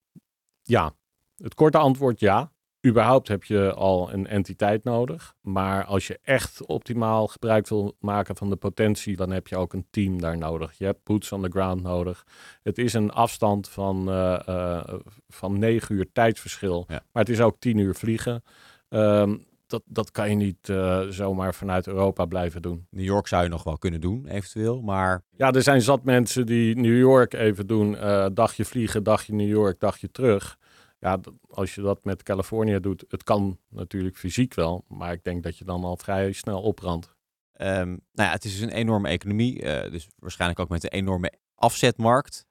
Ja, 0.67 0.95
het 1.37 1.55
korte 1.55 1.79
antwoord 1.79 2.21
ja. 2.21 2.53
überhaupt 2.87 3.29
heb 3.29 3.45
je 3.45 3.75
al 3.75 4.13
een 4.13 4.27
entiteit 4.27 4.85
nodig. 4.85 5.35
Maar 5.41 5.85
als 5.85 6.07
je 6.07 6.19
echt 6.23 6.67
optimaal 6.67 7.27
gebruik 7.27 7.69
wil 7.69 7.97
maken 8.01 8.37
van 8.37 8.51
de 8.51 8.57
potentie, 8.57 9.17
dan 9.17 9.31
heb 9.31 9.47
je 9.47 9.57
ook 9.57 9.73
een 9.73 9.87
team 9.91 10.21
daar 10.21 10.39
nodig. 10.39 10.79
Je 10.79 10.85
hebt 10.85 11.05
boots 11.05 11.33
on 11.33 11.43
the 11.43 11.51
ground 11.51 11.83
nodig. 11.83 12.27
Het 12.63 12.79
is 12.79 12.93
een 12.93 13.11
afstand 13.11 13.69
van, 13.69 14.09
uh, 14.09 14.41
uh, 14.49 14.85
van 15.29 15.59
9 15.59 15.95
uur 15.95 16.13
tijdsverschil. 16.13 16.85
Ja. 16.89 17.03
Maar 17.13 17.23
het 17.23 17.33
is 17.33 17.41
ook 17.41 17.57
10 17.59 17.79
uur 17.79 17.95
vliegen. 17.95 18.43
Um, 18.89 19.46
dat, 19.67 19.83
dat 19.85 20.11
kan 20.11 20.31
je 20.31 20.37
niet 20.37 20.69
uh, 20.69 21.01
zomaar 21.01 21.55
vanuit 21.55 21.87
Europa 21.87 22.25
blijven 22.25 22.63
doen. 22.63 22.87
New 22.91 23.05
York 23.05 23.27
zou 23.27 23.43
je 23.43 23.49
nog 23.49 23.63
wel 23.63 23.79
kunnen 23.79 24.01
doen, 24.01 24.27
eventueel, 24.27 24.81
maar... 24.83 25.23
Ja, 25.37 25.53
er 25.53 25.63
zijn 25.63 25.83
zat 25.83 26.05
mensen 26.05 26.47
die 26.47 26.77
New 26.77 26.99
York 26.99 27.35
even 27.35 27.67
doen. 27.67 27.93
Uh, 27.93 28.27
dagje 28.33 28.65
vliegen, 28.65 29.03
dagje 29.03 29.35
New 29.35 29.49
York, 29.49 29.81
dagje 29.81 30.11
terug. 30.11 30.59
Ja, 30.99 31.21
als 31.51 31.75
je 31.75 31.81
dat 31.81 32.05
met 32.05 32.23
Californië 32.23 32.81
doet, 32.81 33.05
het 33.09 33.23
kan 33.23 33.59
natuurlijk 33.69 34.17
fysiek 34.17 34.55
wel. 34.55 34.85
Maar 34.89 35.13
ik 35.13 35.25
denk 35.25 35.43
dat 35.43 35.59
je 35.59 35.65
dan 35.65 35.85
al 35.85 35.97
vrij 35.97 36.33
snel 36.33 36.63
opbrandt. 36.63 37.15
Um, 37.61 37.67
nou 37.89 38.01
ja, 38.13 38.31
het 38.31 38.45
is 38.45 38.53
dus 38.53 38.61
een 38.61 38.77
enorme 38.77 39.09
economie. 39.09 39.63
Uh, 39.63 39.91
dus 39.91 40.09
waarschijnlijk 40.19 40.61
ook 40.61 40.69
met 40.69 40.85
een 40.85 40.91
enorme 40.91 41.33
afzetmarkt. 41.55 42.47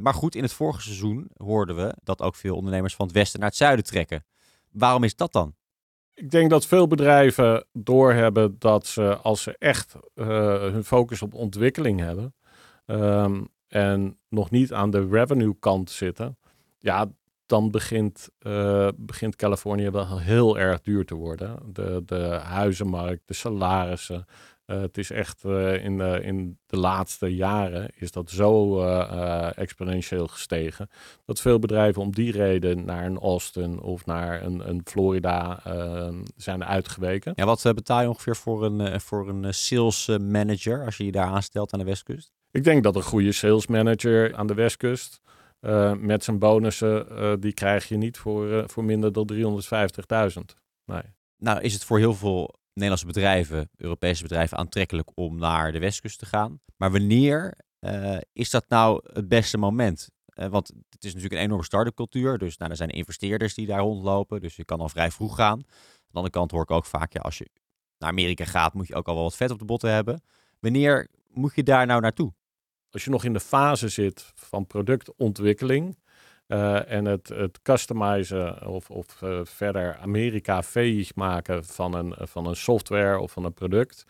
maar 0.00 0.14
goed, 0.14 0.34
in 0.34 0.42
het 0.42 0.52
vorige 0.52 0.82
seizoen 0.82 1.30
hoorden 1.36 1.76
we 1.76 1.94
dat 2.02 2.22
ook 2.22 2.34
veel 2.34 2.56
ondernemers 2.56 2.94
van 2.94 3.06
het 3.06 3.14
westen 3.14 3.40
naar 3.40 3.48
het 3.48 3.58
zuiden 3.58 3.84
trekken. 3.84 4.24
Waarom 4.70 5.04
is 5.04 5.16
dat 5.16 5.32
dan? 5.32 5.54
Ik 6.16 6.30
denk 6.30 6.50
dat 6.50 6.66
veel 6.66 6.86
bedrijven 6.86 7.64
doorhebben 7.72 8.56
dat 8.58 8.86
ze, 8.86 9.16
als 9.16 9.42
ze 9.42 9.56
echt 9.58 9.96
uh, 10.14 10.26
hun 10.60 10.84
focus 10.84 11.22
op 11.22 11.34
ontwikkeling 11.34 12.00
hebben 12.00 12.34
um, 12.86 13.48
en 13.68 14.18
nog 14.28 14.50
niet 14.50 14.72
aan 14.72 14.90
de 14.90 15.08
revenue 15.08 15.56
kant 15.58 15.90
zitten, 15.90 16.38
ja, 16.78 17.06
dan 17.46 17.70
begint, 17.70 18.28
uh, 18.40 18.88
begint 18.96 19.36
Californië 19.36 19.90
wel 19.90 20.18
heel 20.18 20.58
erg 20.58 20.80
duur 20.80 21.04
te 21.04 21.14
worden. 21.14 21.58
De, 21.72 22.02
de 22.06 22.38
huizenmarkt, 22.42 23.22
de 23.26 23.34
salarissen. 23.34 24.24
Uh, 24.66 24.80
het 24.80 24.98
is 24.98 25.10
echt 25.10 25.44
uh, 25.44 25.84
in, 25.84 25.98
de, 25.98 26.20
in 26.22 26.58
de 26.66 26.76
laatste 26.76 27.34
jaren 27.34 27.90
is 27.94 28.10
dat 28.10 28.30
zo 28.30 28.80
exponentieel 29.50 30.26
gestegen. 30.26 30.90
Dat 31.24 31.40
veel 31.40 31.58
bedrijven 31.58 32.02
om 32.02 32.12
die 32.12 32.32
reden 32.32 32.84
naar 32.84 33.04
een 33.04 33.18
Austin 33.18 33.80
of 33.80 34.06
naar 34.06 34.42
een, 34.42 34.68
een 34.68 34.80
Florida 34.84 35.60
zijn 36.36 36.64
uitgeweken. 36.64 37.32
Ja, 37.36 37.44
wat 37.44 37.62
betaal 37.74 38.00
je 38.00 38.08
ongeveer 38.08 38.36
voor 38.36 38.64
een, 38.64 39.00
voor 39.00 39.28
een 39.28 39.54
sales 39.54 40.06
manager 40.06 40.84
als 40.84 40.96
je 40.96 41.04
je 41.04 41.12
daar 41.12 41.26
aanstelt 41.26 41.72
aan 41.72 41.78
de 41.78 41.84
westkust? 41.84 42.32
Ik 42.50 42.64
denk 42.64 42.82
dat 42.82 42.96
een 42.96 43.02
goede 43.02 43.32
sales 43.32 43.66
manager 43.66 44.34
aan 44.34 44.46
de 44.46 44.54
westkust 44.54 45.20
met 45.98 46.24
zijn 46.24 46.38
bonussen, 46.38 47.06
die 47.40 47.52
krijg 47.52 47.88
je 47.88 47.96
niet 47.96 48.18
voor, 48.18 48.64
voor 48.66 48.84
minder 48.84 49.12
dan 49.12 49.30
350.000. 49.32 50.40
Nee. 50.84 51.02
Nou 51.38 51.60
is 51.60 51.72
het 51.72 51.84
voor 51.84 51.98
heel 51.98 52.14
veel 52.14 52.54
Nederlandse 52.76 53.06
bedrijven, 53.06 53.70
Europese 53.76 54.22
bedrijven 54.22 54.58
aantrekkelijk 54.58 55.10
om 55.14 55.38
naar 55.38 55.72
de 55.72 55.78
westkust 55.78 56.18
te 56.18 56.26
gaan. 56.26 56.60
Maar 56.76 56.90
wanneer 56.90 57.54
is 58.32 58.50
dat 58.50 58.68
nou 58.68 59.00
het 59.12 59.28
beste 59.28 59.58
moment? 59.58 60.08
want 60.50 60.72
het 60.88 61.04
is 61.04 61.14
natuurlijk 61.14 61.40
een 61.40 61.46
enorme 61.46 61.64
start-up 61.64 61.94
cultuur. 61.94 62.38
Dus 62.38 62.56
nou, 62.56 62.70
er 62.70 62.76
zijn 62.76 62.90
investeerders 62.90 63.54
die 63.54 63.66
daar 63.66 63.80
rondlopen. 63.80 64.40
Dus 64.40 64.56
je 64.56 64.64
kan 64.64 64.80
al 64.80 64.88
vrij 64.88 65.10
vroeg 65.10 65.34
gaan. 65.34 65.58
Aan 65.58 65.64
de 66.08 66.16
andere 66.16 66.34
kant 66.34 66.50
hoor 66.50 66.62
ik 66.62 66.70
ook 66.70 66.84
vaak, 66.84 67.12
ja, 67.12 67.20
als 67.20 67.38
je 67.38 67.50
naar 67.98 68.10
Amerika 68.10 68.44
gaat, 68.44 68.74
moet 68.74 68.86
je 68.86 68.94
ook 68.94 69.08
al 69.08 69.14
wel 69.14 69.22
wat 69.22 69.36
vet 69.36 69.50
op 69.50 69.58
de 69.58 69.64
botten 69.64 69.90
hebben. 69.90 70.22
Wanneer 70.60 71.08
moet 71.28 71.54
je 71.54 71.62
daar 71.62 71.86
nou 71.86 72.00
naartoe? 72.00 72.32
als 72.96 73.04
je 73.04 73.10
nog 73.10 73.24
in 73.24 73.32
de 73.32 73.40
fase 73.40 73.88
zit 73.88 74.32
van 74.34 74.66
productontwikkeling 74.66 75.98
uh, 76.48 76.90
en 76.92 77.04
het, 77.04 77.28
het 77.28 77.62
customizen 77.62 78.66
of, 78.66 78.90
of 78.90 79.22
uh, 79.22 79.40
verder 79.42 79.96
Amerika 79.96 80.62
veeg 80.62 81.14
maken 81.14 81.64
van 81.64 81.94
een, 81.94 82.14
van 82.18 82.46
een 82.46 82.56
software 82.56 83.18
of 83.18 83.32
van 83.32 83.44
een 83.44 83.52
product, 83.52 84.04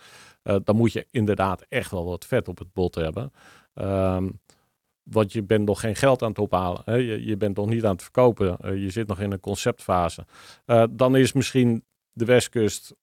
uh, 0.44 0.56
dan 0.64 0.76
moet 0.76 0.92
je 0.92 1.06
inderdaad 1.10 1.64
echt 1.68 1.90
wel 1.90 2.04
wat 2.04 2.24
vet 2.24 2.48
op 2.48 2.58
het 2.58 2.72
bot 2.72 2.94
hebben. 2.94 3.32
Um, 3.74 4.40
want 5.02 5.32
je 5.32 5.42
bent 5.42 5.66
nog 5.66 5.80
geen 5.80 5.96
geld 5.96 6.22
aan 6.22 6.28
het 6.28 6.38
ophalen. 6.38 6.82
Hè? 6.84 6.94
Je, 6.94 7.36
bent 7.36 7.56
nog 7.56 7.68
niet 7.68 7.84
aan 7.84 7.92
het 7.92 8.02
verkopen. 8.02 8.80
je 8.80 8.90
zit 8.90 9.06
nog 9.06 9.20
in 9.20 9.32
een 9.32 9.40
conceptfase. 9.40 10.26
dan 10.90 11.16
is 11.16 11.32
misschien 11.32 11.84
de 12.12 12.24
Westkust 12.24 12.94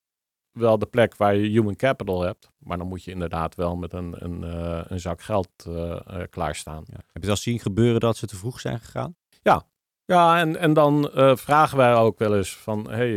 wel 0.51 0.77
de 0.77 0.85
plek 0.85 1.15
waar 1.15 1.35
je 1.35 1.49
human 1.49 1.75
capital 1.75 2.21
hebt. 2.21 2.49
Maar 2.57 2.77
dan 2.77 2.87
moet 2.87 3.03
je 3.03 3.11
inderdaad 3.11 3.55
wel 3.55 3.75
met 3.75 3.93
een, 3.93 4.15
een, 4.17 4.41
een 4.91 4.99
zak 4.99 5.21
geld 5.21 5.49
uh, 5.67 5.99
klaarstaan. 6.29 6.83
Heb 7.11 7.23
je 7.23 7.29
al 7.29 7.37
zien 7.37 7.59
gebeuren 7.59 7.99
dat 7.99 8.17
ze 8.17 8.27
te 8.27 8.35
vroeg 8.35 8.59
zijn 8.59 8.79
gegaan? 8.79 9.15
Ja. 9.43 9.63
Ja, 10.05 10.39
en, 10.39 10.57
en 10.57 10.73
dan 10.73 11.09
vragen 11.37 11.77
wij 11.77 11.95
ook 11.95 12.19
wel 12.19 12.35
eens 12.35 12.57
van... 12.57 12.89
hey, 12.89 13.13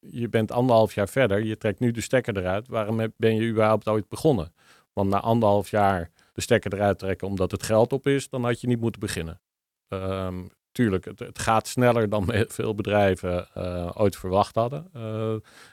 je 0.00 0.28
bent 0.30 0.52
anderhalf 0.52 0.94
jaar 0.94 1.08
verder, 1.08 1.44
je 1.44 1.56
trekt 1.56 1.80
nu 1.80 1.90
de 1.90 2.00
stekker 2.00 2.36
eruit. 2.36 2.68
Waarom 2.68 3.12
ben 3.16 3.34
je 3.34 3.48
überhaupt 3.48 3.88
ooit 3.88 4.08
begonnen? 4.08 4.52
Want 4.92 5.08
na 5.08 5.20
anderhalf 5.20 5.70
jaar 5.70 6.10
de 6.32 6.40
stekker 6.40 6.74
eruit 6.74 6.98
trekken 6.98 7.26
omdat 7.26 7.50
het 7.50 7.62
geld 7.62 7.92
op 7.92 8.06
is... 8.06 8.28
dan 8.28 8.44
had 8.44 8.60
je 8.60 8.66
niet 8.66 8.80
moeten 8.80 9.00
beginnen. 9.00 9.40
Um, 9.88 10.50
tuurlijk, 10.72 11.04
het, 11.04 11.18
het, 11.18 11.38
gaat 11.38 11.68
sneller 11.68 12.08
dan 12.08 12.32
veel 12.48 12.74
bedrijven 12.74 13.48
uh, 13.56 13.90
ooit 13.94 14.16
verwacht 14.16 14.54
hadden. 14.54 14.90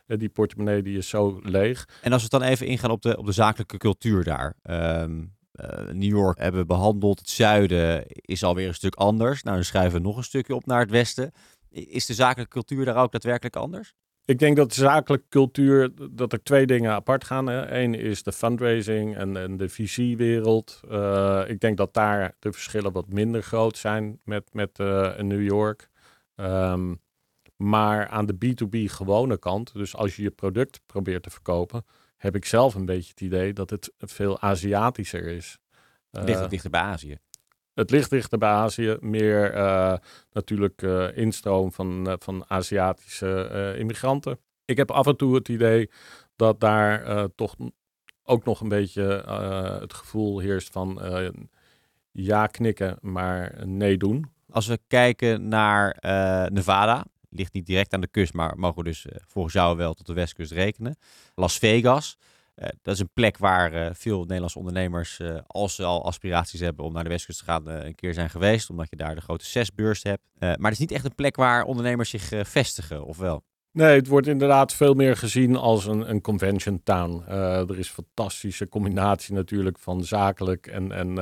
Die 0.08 0.30
portemonnee 0.30 0.82
die 0.82 0.98
is 0.98 1.10
zo 1.10 1.40
leeg. 1.44 1.88
En 2.02 2.14
als 2.14 2.24
we 2.24 2.30
dan 2.30 2.42
even 2.42 2.68
ingaan 2.68 2.92
op 2.92 3.02
de, 3.02 3.18
op 3.18 3.26
de 3.26 3.32
zakelijke 3.32 3.78
cultuur 3.78 4.24
daar. 4.24 4.56
Um, 4.64 5.38
New 5.92 6.18
York 6.18 6.38
hebben 6.38 6.68
behandeld. 6.68 7.20
Het 7.20 7.30
zuiden 7.30 8.04
is 8.08 8.44
alweer 8.44 8.68
een 8.68 8.74
stuk 8.74 8.96
anders. 8.96 9.44
Nou, 9.44 9.56
dan 9.56 9.66
schrijven 9.66 10.02
we 10.02 10.08
nog 10.08 10.18
een 10.18 10.24
stukje 10.24 10.56
op 10.56 10.66
naar 10.66 10.80
het 10.80 10.92
westen. 10.92 11.32
Is 11.70 12.06
de 12.06 12.14
zakelijke 12.14 12.52
cultuur 12.52 12.86
daar 12.86 13.04
ook 13.04 13.12
daadwerkelijk 13.12 13.56
anders? 13.56 13.94
Ik 14.26 14.40
denk 14.40 14.56
dat 14.56 14.70
de 14.70 14.76
zakelijke 14.76 15.26
cultuur, 15.30 15.92
dat 16.12 16.34
er 16.34 16.44
twee 16.44 16.66
dingen 16.66 16.92
apart 16.92 17.24
gaan. 17.24 17.48
Eén 17.48 17.94
is 17.94 18.24
de 18.24 18.32
fundraising 18.32 19.16
en, 19.18 19.58
de 19.58 19.70
visiewereld. 19.70 20.80
Uh, 20.92 21.44
ik 21.48 21.60
denk 21.60 21.78
dat 21.78 21.94
daar 21.94 22.36
de 22.40 22.52
verschillen 22.52 22.92
wat 22.92 23.10
minder 23.10 23.44
groot 23.44 23.78
zijn 23.78 24.20
met, 24.24 24.54
met 24.54 24.80
uh, 24.80 25.18
New 25.18 25.44
York. 25.44 25.90
Um, 26.36 27.02
maar 27.56 28.08
aan 28.08 28.26
de 28.26 28.36
B2B 28.46 28.92
gewone 28.92 29.38
kant, 29.38 29.74
dus 29.74 29.96
als 29.96 30.16
je 30.16 30.22
je 30.22 30.32
product 30.32 30.82
probeert 30.86 31.24
te 31.24 31.30
verkopen, 31.30 31.86
heb 32.20 32.36
ik 32.36 32.46
zelf 32.46 32.76
een 32.76 32.86
beetje 32.86 33.10
het 33.10 33.22
idee 33.22 33.54
dat 33.54 33.70
het 33.70 33.92
veel 33.98 34.42
Aziatischer 34.42 35.24
is. 35.28 35.58
Uh, 36.12 36.24
ligt 36.24 36.40
het 36.40 36.50
dichter 36.50 36.70
bij 36.70 36.82
Azië? 36.82 37.18
Het 37.74 37.92
ligt 37.92 38.10
dichter 38.10 38.38
bij 38.38 38.50
Azië, 38.50 38.98
meer 39.00 39.56
uh, 39.56 39.96
natuurlijk 40.32 40.82
uh, 40.82 41.18
instroom 41.18 41.72
van, 41.72 42.18
van 42.20 42.46
Aziatische 42.48 43.76
immigranten. 43.78 44.40
Ik 44.66 44.78
heb 44.78 44.92
af 44.92 45.08
en 45.08 45.18
toe 45.18 45.36
het 45.36 45.50
idee 45.50 45.90
dat 46.36 46.60
daar 46.60 47.28
toch 47.36 47.56
ook 48.24 48.46
nog 48.46 48.62
een 48.62 48.70
beetje 48.70 49.04
het 49.80 49.94
gevoel 49.94 50.40
heerst 50.40 50.72
van 50.72 51.02
ja 52.12 52.48
knikken, 52.48 52.98
maar 53.02 53.68
nee 53.68 53.98
doen. 53.98 54.32
Als 54.50 54.68
we 54.68 54.80
kijken 54.88 55.48
naar 55.48 55.98
Nevada, 56.52 57.06
ligt 57.30 57.54
niet 57.54 57.66
direct 57.66 57.94
aan 57.94 58.02
de 58.02 58.08
kust, 58.08 58.34
maar 58.34 58.58
mogen 58.58 58.78
we 58.78 58.84
dus 58.84 59.06
volgens 59.28 59.54
jou 59.54 59.78
wel 59.78 59.94
tot 59.94 60.06
de 60.06 60.14
westkust 60.14 60.52
rekenen. 60.52 60.98
Las 61.36 61.58
Vegas, 61.58 62.18
uh, 62.60 62.68
dat 62.82 62.94
is 62.94 63.00
een 63.00 63.10
plek 63.14 63.38
waar 63.38 63.74
uh, 63.74 63.90
veel 63.94 64.22
Nederlandse 64.22 64.58
ondernemers, 64.58 65.20
als 65.48 65.76
ze 65.76 65.84
al 65.84 66.06
aspiraties 66.06 66.60
hebben 66.60 66.86
om 66.86 66.94
naar 66.94 67.04
de 67.04 67.10
Westkust 67.10 67.40
te 67.40 67.46
gaan, 67.46 67.68
een 67.68 67.96
keer 67.96 68.14
zijn 68.14 68.30
geweest. 68.30 68.70
Omdat 68.70 68.90
je 68.90 68.96
daar 68.96 69.16
de 69.16 69.22
grote 69.22 69.46
zesbeurs 69.46 70.04
hebt. 70.04 70.24
maar 70.40 70.58
het 70.58 70.72
is 70.72 70.80
niet 70.80 70.92
echt 70.92 71.06
een 71.06 71.16
plek 71.16 71.36
waar 71.36 71.64
ondernemers 71.64 72.10
zich 72.10 72.32
vestigen, 72.48 73.06
of 73.06 73.18
wel? 73.18 73.44
Nee, 73.72 73.96
het 73.96 74.08
wordt 74.08 74.28
inderdaad 74.28 74.74
veel 74.74 74.94
meer 74.94 75.18
gezien 75.18 75.56
als 75.56 75.86
een, 75.86 76.10
een 76.10 76.22
convention 76.22 76.84
town. 76.84 77.24
er 77.28 77.80
is 77.80 77.88
een 77.88 78.04
fantastische 78.06 78.70
combinatie 78.70 79.34
natuurlijk 79.34 79.80
van 79.80 80.04
zakelijk 80.04 80.68
en, 80.68 80.92
en 80.92 81.18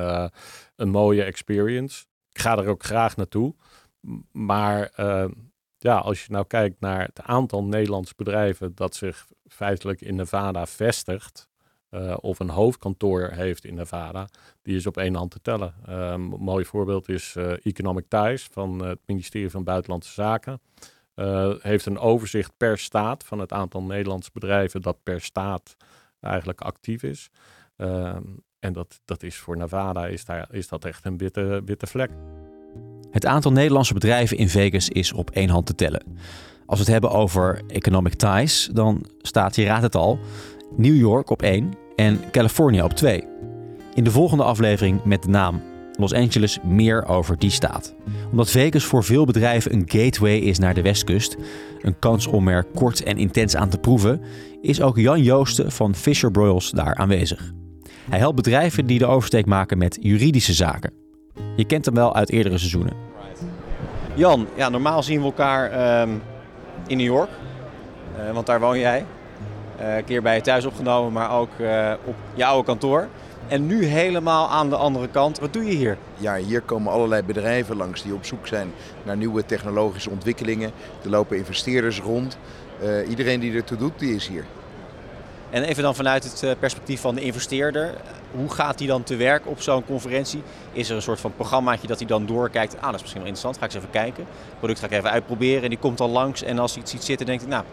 een 0.76 0.90
mooie 0.90 1.22
experience. 1.22 2.04
Ik 2.32 2.40
ga 2.40 2.58
er 2.58 2.66
ook 2.66 2.82
graag 2.82 3.16
naartoe. 3.16 3.54
Maar 4.32 4.90
ja, 5.78 5.96
als 5.96 6.24
je 6.24 6.32
nou 6.32 6.46
kijkt 6.46 6.80
naar 6.80 7.02
het 7.02 7.20
aantal 7.22 7.64
Nederlandse 7.64 8.14
bedrijven 8.16 8.74
dat 8.74 8.94
zich 8.94 9.26
feitelijk 9.48 10.00
in 10.00 10.16
Nevada 10.16 10.66
vestigt, 10.66 11.48
uh, 11.90 12.16
of 12.20 12.38
een 12.38 12.50
hoofdkantoor 12.50 13.28
heeft 13.30 13.64
in 13.64 13.74
Nevada, 13.74 14.28
die 14.62 14.76
is 14.76 14.86
op 14.86 14.96
één 14.96 15.14
hand 15.14 15.30
te 15.30 15.40
tellen. 15.40 15.74
Um, 15.88 16.32
een 16.32 16.40
mooi 16.40 16.64
voorbeeld 16.64 17.08
is 17.08 17.34
uh, 17.38 17.66
Economic 17.66 18.04
Ties 18.08 18.48
van 18.52 18.84
het 18.84 18.98
ministerie 19.06 19.50
van 19.50 19.64
Buitenlandse 19.64 20.12
Zaken. 20.12 20.60
Uh, 21.14 21.54
heeft 21.60 21.86
een 21.86 21.98
overzicht 21.98 22.52
per 22.56 22.78
staat 22.78 23.24
van 23.24 23.38
het 23.38 23.52
aantal 23.52 23.82
Nederlandse 23.82 24.30
bedrijven 24.32 24.82
dat 24.82 25.02
per 25.02 25.20
staat 25.20 25.76
eigenlijk 26.20 26.60
actief 26.60 27.02
is. 27.02 27.30
Um, 27.76 28.42
en 28.58 28.72
dat, 28.72 29.00
dat 29.04 29.22
is 29.22 29.36
voor 29.36 29.56
Nevada 29.56 30.06
is, 30.06 30.24
daar, 30.24 30.48
is 30.50 30.68
dat 30.68 30.84
echt 30.84 31.04
een 31.04 31.18
witte, 31.18 31.62
witte 31.64 31.86
vlek. 31.86 32.10
Het 33.10 33.26
aantal 33.26 33.52
Nederlandse 33.52 33.94
bedrijven 33.94 34.36
in 34.36 34.48
Vegas 34.48 34.88
is 34.88 35.12
op 35.12 35.30
één 35.30 35.48
hand 35.48 35.66
te 35.66 35.74
tellen. 35.74 36.02
Als 36.66 36.78
we 36.78 36.84
het 36.84 36.92
hebben 36.92 37.10
over 37.10 37.62
economic 37.66 38.14
ties, 38.14 38.68
dan 38.72 39.04
staat, 39.18 39.56
je 39.56 39.64
raadt 39.64 39.82
het 39.82 39.94
al, 39.94 40.18
New 40.76 40.96
York 40.96 41.30
op 41.30 41.42
één 41.42 41.72
en 41.96 42.20
Californië 42.30 42.82
op 42.82 42.92
twee. 42.92 43.24
In 43.94 44.04
de 44.04 44.10
volgende 44.10 44.44
aflevering 44.44 45.04
met 45.04 45.22
de 45.22 45.28
naam 45.28 45.62
Los 45.98 46.12
Angeles 46.12 46.58
meer 46.62 47.06
over 47.06 47.38
die 47.38 47.50
staat. 47.50 47.94
Omdat 48.30 48.50
Vegas 48.50 48.84
voor 48.84 49.04
veel 49.04 49.24
bedrijven 49.24 49.72
een 49.72 49.84
gateway 49.86 50.36
is 50.36 50.58
naar 50.58 50.74
de 50.74 50.82
westkust, 50.82 51.36
een 51.80 51.98
kans 51.98 52.26
om 52.26 52.48
er 52.48 52.64
kort 52.64 53.02
en 53.02 53.16
intens 53.16 53.56
aan 53.56 53.68
te 53.68 53.78
proeven, 53.78 54.20
is 54.60 54.80
ook 54.80 54.98
Jan 54.98 55.22
Joosten 55.22 55.72
van 55.72 55.94
Fisher 55.94 56.30
Broyles 56.30 56.70
daar 56.70 56.94
aanwezig. 56.94 57.52
Hij 58.10 58.18
helpt 58.18 58.36
bedrijven 58.36 58.86
die 58.86 58.98
de 58.98 59.06
oversteek 59.06 59.46
maken 59.46 59.78
met 59.78 59.98
juridische 60.00 60.52
zaken. 60.52 61.07
Je 61.56 61.64
kent 61.64 61.84
hem 61.84 61.94
wel 61.94 62.14
uit 62.14 62.30
eerdere 62.30 62.58
seizoenen. 62.58 62.92
Jan, 64.14 64.46
ja, 64.54 64.68
normaal 64.68 65.02
zien 65.02 65.18
we 65.18 65.24
elkaar 65.24 65.70
ehm, 65.70 66.10
in 66.86 66.96
New 66.96 67.06
York, 67.06 67.30
uh, 68.18 68.32
want 68.32 68.46
daar 68.46 68.60
woon 68.60 68.78
jij. 68.78 69.04
Uh, 69.80 69.96
een 69.96 70.04
keer 70.04 70.22
bij 70.22 70.34
je 70.34 70.40
thuis 70.40 70.64
opgenomen, 70.64 71.12
maar 71.12 71.32
ook 71.32 71.50
uh, 71.58 71.92
op 72.04 72.14
je 72.34 72.44
oude 72.44 72.64
kantoor. 72.64 73.08
En 73.48 73.66
nu 73.66 73.84
helemaal 73.84 74.48
aan 74.48 74.68
de 74.68 74.76
andere 74.76 75.08
kant. 75.08 75.38
Wat 75.38 75.52
doe 75.52 75.64
je 75.64 75.74
hier? 75.76 75.98
Ja, 76.16 76.36
hier 76.36 76.60
komen 76.60 76.92
allerlei 76.92 77.22
bedrijven 77.22 77.76
langs 77.76 78.02
die 78.02 78.14
op 78.14 78.24
zoek 78.24 78.46
zijn 78.46 78.72
naar 79.02 79.16
nieuwe 79.16 79.46
technologische 79.46 80.10
ontwikkelingen. 80.10 80.70
Er 81.02 81.10
lopen 81.10 81.36
investeerders 81.36 82.00
rond. 82.00 82.38
Uh, 82.82 83.08
iedereen 83.08 83.40
die 83.40 83.54
ertoe 83.54 83.76
doet, 83.76 83.98
die 83.98 84.14
is 84.14 84.28
hier. 84.28 84.44
En 85.50 85.62
even 85.62 85.82
dan 85.82 85.94
vanuit 85.94 86.40
het 86.40 86.58
perspectief 86.58 87.00
van 87.00 87.14
de 87.14 87.20
investeerder. 87.20 87.94
Hoe 88.30 88.50
gaat 88.50 88.78
die 88.78 88.88
dan 88.88 89.02
te 89.02 89.16
werk 89.16 89.46
op 89.46 89.60
zo'n 89.60 89.84
conferentie? 89.84 90.42
Is 90.72 90.88
er 90.88 90.96
een 90.96 91.02
soort 91.02 91.20
van 91.20 91.34
programmaatje 91.34 91.86
dat 91.86 91.98
hij 91.98 92.06
dan 92.06 92.26
doorkijkt? 92.26 92.76
Ah, 92.76 92.82
dat 92.82 92.94
is 92.94 93.00
misschien 93.00 93.22
wel 93.22 93.30
interessant. 93.30 93.58
Ga 93.58 93.64
ik 93.64 93.72
eens 93.72 93.80
even 93.80 93.90
kijken. 93.90 94.24
Het 94.48 94.58
product 94.58 94.78
ga 94.78 94.86
ik 94.86 94.92
even 94.92 95.10
uitproberen. 95.10 95.62
En 95.62 95.68
die 95.68 95.78
komt 95.78 95.98
dan 95.98 96.10
langs. 96.10 96.42
En 96.42 96.58
als 96.58 96.72
hij 96.72 96.82
iets 96.82 96.90
ziet 96.90 97.04
zitten, 97.04 97.26
denkt 97.26 97.42
hij, 97.42 97.50
nou, 97.50 97.64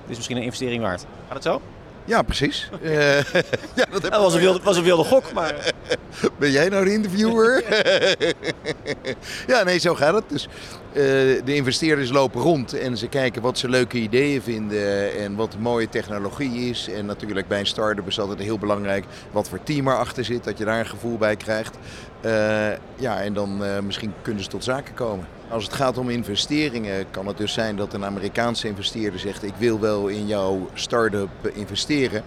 dit 0.00 0.10
is 0.10 0.16
misschien 0.16 0.36
een 0.36 0.42
investering 0.42 0.82
waard. 0.82 1.06
Gaat 1.26 1.34
het 1.34 1.42
zo? 1.42 1.60
Ja, 2.04 2.22
precies. 2.22 2.68
Uh, 2.82 3.18
ja, 3.78 3.86
dat, 3.90 4.02
dat 4.02 4.16
was, 4.16 4.34
een 4.34 4.40
wilde, 4.40 4.60
was 4.62 4.76
een 4.76 4.82
wilde 4.82 5.04
gok, 5.04 5.32
maar... 5.32 5.54
Ben 6.38 6.50
jij 6.50 6.68
nou 6.68 6.84
de 6.84 6.92
interviewer? 6.92 7.64
ja, 9.46 9.62
nee, 9.62 9.78
zo 9.78 9.94
gaat 9.94 10.14
het. 10.14 10.24
Dus 10.26 10.48
uh, 10.92 10.94
de 11.44 11.54
investeerders 11.54 12.10
lopen 12.10 12.40
rond 12.40 12.78
en 12.78 12.96
ze 12.96 13.08
kijken 13.08 13.42
wat 13.42 13.58
ze 13.58 13.68
leuke 13.68 13.98
ideeën 13.98 14.42
vinden 14.42 15.18
en 15.18 15.34
wat 15.34 15.56
mooie 15.58 15.88
technologie 15.88 16.70
is. 16.70 16.88
En 16.88 17.06
natuurlijk 17.06 17.48
bij 17.48 17.58
een 17.58 17.66
start-up 17.66 18.06
is 18.06 18.20
altijd 18.20 18.38
heel 18.38 18.58
belangrijk 18.58 19.04
wat 19.30 19.48
voor 19.48 19.62
team 19.62 19.88
erachter 19.88 20.24
zit, 20.24 20.44
dat 20.44 20.58
je 20.58 20.64
daar 20.64 20.78
een 20.78 20.86
gevoel 20.86 21.18
bij 21.18 21.36
krijgt. 21.36 21.76
Uh, 22.24 22.32
ja, 22.96 23.20
en 23.20 23.34
dan 23.34 23.62
misschien 23.86 24.14
kunnen 24.22 24.42
ze 24.42 24.48
tot 24.48 24.64
zaken 24.64 24.94
komen. 24.94 25.26
Als 25.52 25.64
het 25.64 25.72
gaat 25.72 25.98
om 25.98 26.10
investeringen 26.10 27.10
kan 27.10 27.26
het 27.26 27.36
dus 27.36 27.52
zijn 27.52 27.76
dat 27.76 27.92
een 27.92 28.04
Amerikaanse 28.04 28.68
investeerder 28.68 29.20
zegt 29.20 29.42
ik 29.42 29.54
wil 29.58 29.80
wel 29.80 30.06
in 30.06 30.26
jouw 30.26 30.68
start-up 30.74 31.28
investeren. 31.52 32.22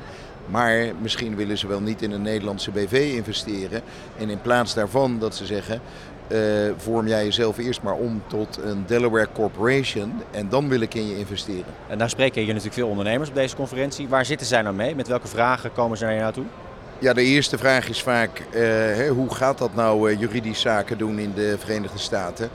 Maar 0.45 0.91
misschien 1.01 1.35
willen 1.35 1.57
ze 1.57 1.67
wel 1.67 1.79
niet 1.79 2.01
in 2.01 2.11
een 2.11 2.21
Nederlandse 2.21 2.71
BV 2.71 3.11
investeren. 3.15 3.81
En 4.17 4.29
in 4.29 4.41
plaats 4.41 4.73
daarvan 4.73 5.19
dat 5.19 5.35
ze 5.35 5.45
zeggen 5.45 5.81
uh, 6.27 6.39
vorm 6.77 7.07
jij 7.07 7.23
jezelf 7.23 7.57
eerst 7.57 7.81
maar 7.81 7.93
om 7.93 8.23
tot 8.27 8.59
een 8.63 8.83
Delaware 8.85 9.27
Corporation 9.33 10.13
en 10.31 10.49
dan 10.49 10.69
wil 10.69 10.79
ik 10.79 10.93
in 10.93 11.07
je 11.07 11.17
investeren. 11.17 11.73
En 11.87 11.97
daar 11.97 12.09
spreken 12.09 12.37
hier 12.37 12.47
natuurlijk 12.47 12.75
veel 12.75 12.87
ondernemers 12.87 13.29
op 13.29 13.35
deze 13.35 13.55
conferentie. 13.55 14.07
Waar 14.07 14.25
zitten 14.25 14.47
zij 14.47 14.61
nou 14.61 14.75
mee? 14.75 14.95
Met 14.95 15.07
welke 15.07 15.27
vragen 15.27 15.73
komen 15.73 15.97
ze 15.97 16.03
naar 16.03 16.13
je 16.13 16.19
naartoe? 16.19 16.45
Ja, 16.99 17.13
de 17.13 17.23
eerste 17.23 17.57
vraag 17.57 17.89
is 17.89 18.01
vaak 18.01 18.41
uh, 18.55 19.09
hoe 19.09 19.33
gaat 19.35 19.57
dat 19.57 19.75
nou 19.75 20.11
uh, 20.11 20.19
juridisch 20.19 20.61
zaken 20.61 20.97
doen 20.97 21.19
in 21.19 21.31
de 21.35 21.55
Verenigde 21.59 21.99
Staten? 21.99 22.49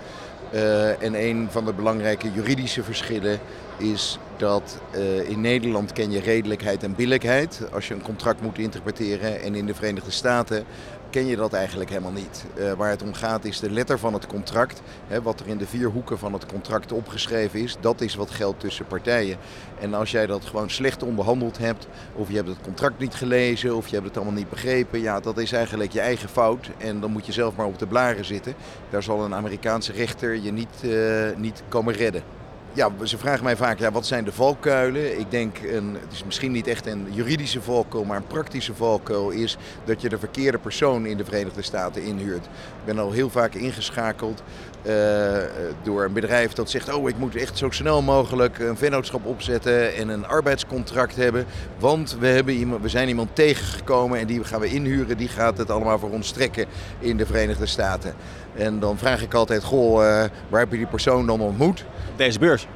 Uh, 0.54 1.02
en 1.02 1.14
een 1.14 1.49
van 1.50 1.64
de 1.64 1.73
belangrijke 1.73 2.33
juridische 2.33 2.83
verschillen 2.83 3.38
is 3.76 4.19
dat 4.37 4.80
uh, 4.95 5.28
in 5.28 5.40
Nederland 5.40 5.92
ken 5.92 6.11
je 6.11 6.21
redelijkheid 6.21 6.83
en 6.83 6.95
billijkheid 6.95 7.61
als 7.73 7.88
je 7.88 7.95
een 7.95 8.02
contract 8.02 8.40
moet 8.40 8.59
interpreteren. 8.59 9.40
En 9.40 9.54
in 9.54 9.66
de 9.66 9.75
Verenigde 9.75 10.11
Staten 10.11 10.64
ken 11.11 11.26
je 11.26 11.37
dat 11.37 11.52
eigenlijk 11.52 11.90
helemaal 11.90 12.12
niet. 12.12 12.45
Uh, 12.59 12.73
waar 12.73 12.90
het 12.90 13.02
om 13.02 13.14
gaat 13.14 13.45
is 13.45 13.61
de 13.61 13.71
letter 13.71 13.99
van 13.99 14.12
het 14.12 14.26
contract. 14.26 14.83
Hè, 15.07 15.23
wat 15.23 15.40
er 15.40 15.47
in 15.47 15.59
de 15.59 15.67
vier 15.67 15.88
hoeken 15.88 16.19
van 16.19 16.33
het 16.33 16.47
contract 16.47 16.93
opgeschreven 16.93 17.61
is, 17.61 17.76
dat 17.81 18.00
is 18.00 18.14
wat 18.14 18.31
geldt 18.31 18.61
tussen 18.61 18.87
partijen. 18.87 19.37
En 19.81 19.95
als 19.95 20.11
jij 20.11 20.26
dat 20.26 20.45
gewoon 20.45 20.71
slecht 20.71 21.02
onderhandeld 21.02 21.59
hebt, 21.59 21.87
of 22.14 22.29
je 22.29 22.37
hebt 22.37 22.49
het 22.49 22.61
contract 22.61 22.99
niet 22.99 23.14
gelezen, 23.14 23.76
of 23.76 23.88
je 23.88 23.95
hebt 23.95 24.07
het 24.07 24.17
allemaal 24.17 24.35
niet 24.35 24.50
begrepen, 24.50 25.00
ja, 25.00 25.21
dat 25.21 25.38
is 25.38 25.52
eigenlijk 25.52 25.93
je 25.93 26.00
eigen 26.00 26.29
fout. 26.29 26.71
En 26.79 27.00
dan 27.00 27.11
moet 27.11 27.26
je 27.26 27.33
zelf 27.33 27.57
maar 27.57 27.67
op 27.67 27.79
de 27.79 27.87
blaren 27.87 28.25
zitten. 28.25 28.55
Daar 28.90 29.02
zal 29.02 29.25
een 29.25 29.35
Amerikaanse 29.35 29.93
rechter 29.93 30.35
je 30.43 30.52
niet, 30.52 30.83
uh, 30.85 31.37
niet 31.37 31.62
komen 31.69 31.95
redden 31.95 32.39
ja, 32.73 32.91
ze 33.03 33.19
vragen 33.19 33.45
mij 33.45 33.57
vaak, 33.57 33.79
ja, 33.79 33.93
wat 33.93 34.07
zijn 34.07 34.25
de 34.25 34.33
valkuilen? 34.33 35.18
Ik 35.18 35.31
denk, 35.31 35.59
een, 35.59 35.97
het 36.01 36.12
is 36.12 36.25
misschien 36.25 36.53
niet 36.53 36.66
echt 36.66 36.87
een 36.87 37.07
juridische 37.11 37.62
valkuil, 37.62 38.05
maar 38.05 38.16
een 38.16 38.27
praktische 38.27 38.75
valkuil 38.75 39.31
is 39.31 39.57
dat 39.85 40.01
je 40.01 40.09
de 40.09 40.18
verkeerde 40.18 40.59
persoon 40.59 41.07
in 41.07 41.16
de 41.16 41.25
Verenigde 41.25 41.62
Staten 41.62 42.03
inhuurt. 42.03 42.44
Ik 42.44 42.85
ben 42.85 42.99
al 42.99 43.12
heel 43.12 43.31
vaak 43.31 43.55
ingeschakeld 43.55 44.42
uh, 44.87 45.38
door 45.83 46.05
een 46.05 46.12
bedrijf 46.12 46.53
dat 46.53 46.71
zegt, 46.71 46.92
oh, 46.92 47.09
ik 47.09 47.18
moet 47.18 47.37
echt 47.37 47.59
zo 47.59 47.71
snel 47.71 48.03
mogelijk 48.03 48.59
een 48.59 48.77
vennootschap 48.77 49.27
opzetten 49.27 49.94
en 49.94 50.09
een 50.09 50.27
arbeidscontract 50.27 51.16
hebben, 51.16 51.47
want 51.79 52.16
we, 52.21 52.27
hebben 52.27 52.55
iemand, 52.55 52.83
we 52.83 52.88
zijn 52.88 53.09
iemand 53.09 53.35
tegengekomen 53.35 54.18
en 54.18 54.27
die 54.27 54.44
gaan 54.44 54.61
we 54.61 54.68
inhuren, 54.68 55.16
die 55.16 55.29
gaat 55.29 55.59
het 55.59 55.71
allemaal 55.71 55.99
voor 55.99 56.11
ons 56.11 56.31
trekken 56.31 56.66
in 56.99 57.16
de 57.16 57.27
Verenigde 57.27 57.66
Staten. 57.66 58.14
En 58.61 58.79
dan 58.79 58.99
vraag 58.99 59.23
ik 59.23 59.35
altijd, 59.35 59.64
goh, 59.64 60.03
uh, 60.03 60.25
waar 60.49 60.61
heb 60.61 60.70
je 60.70 60.77
die 60.77 60.87
persoon 60.87 61.27
dan 61.27 61.40
ontmoet? 61.40 61.85
Deze 62.16 62.38
beurs. 62.38 62.66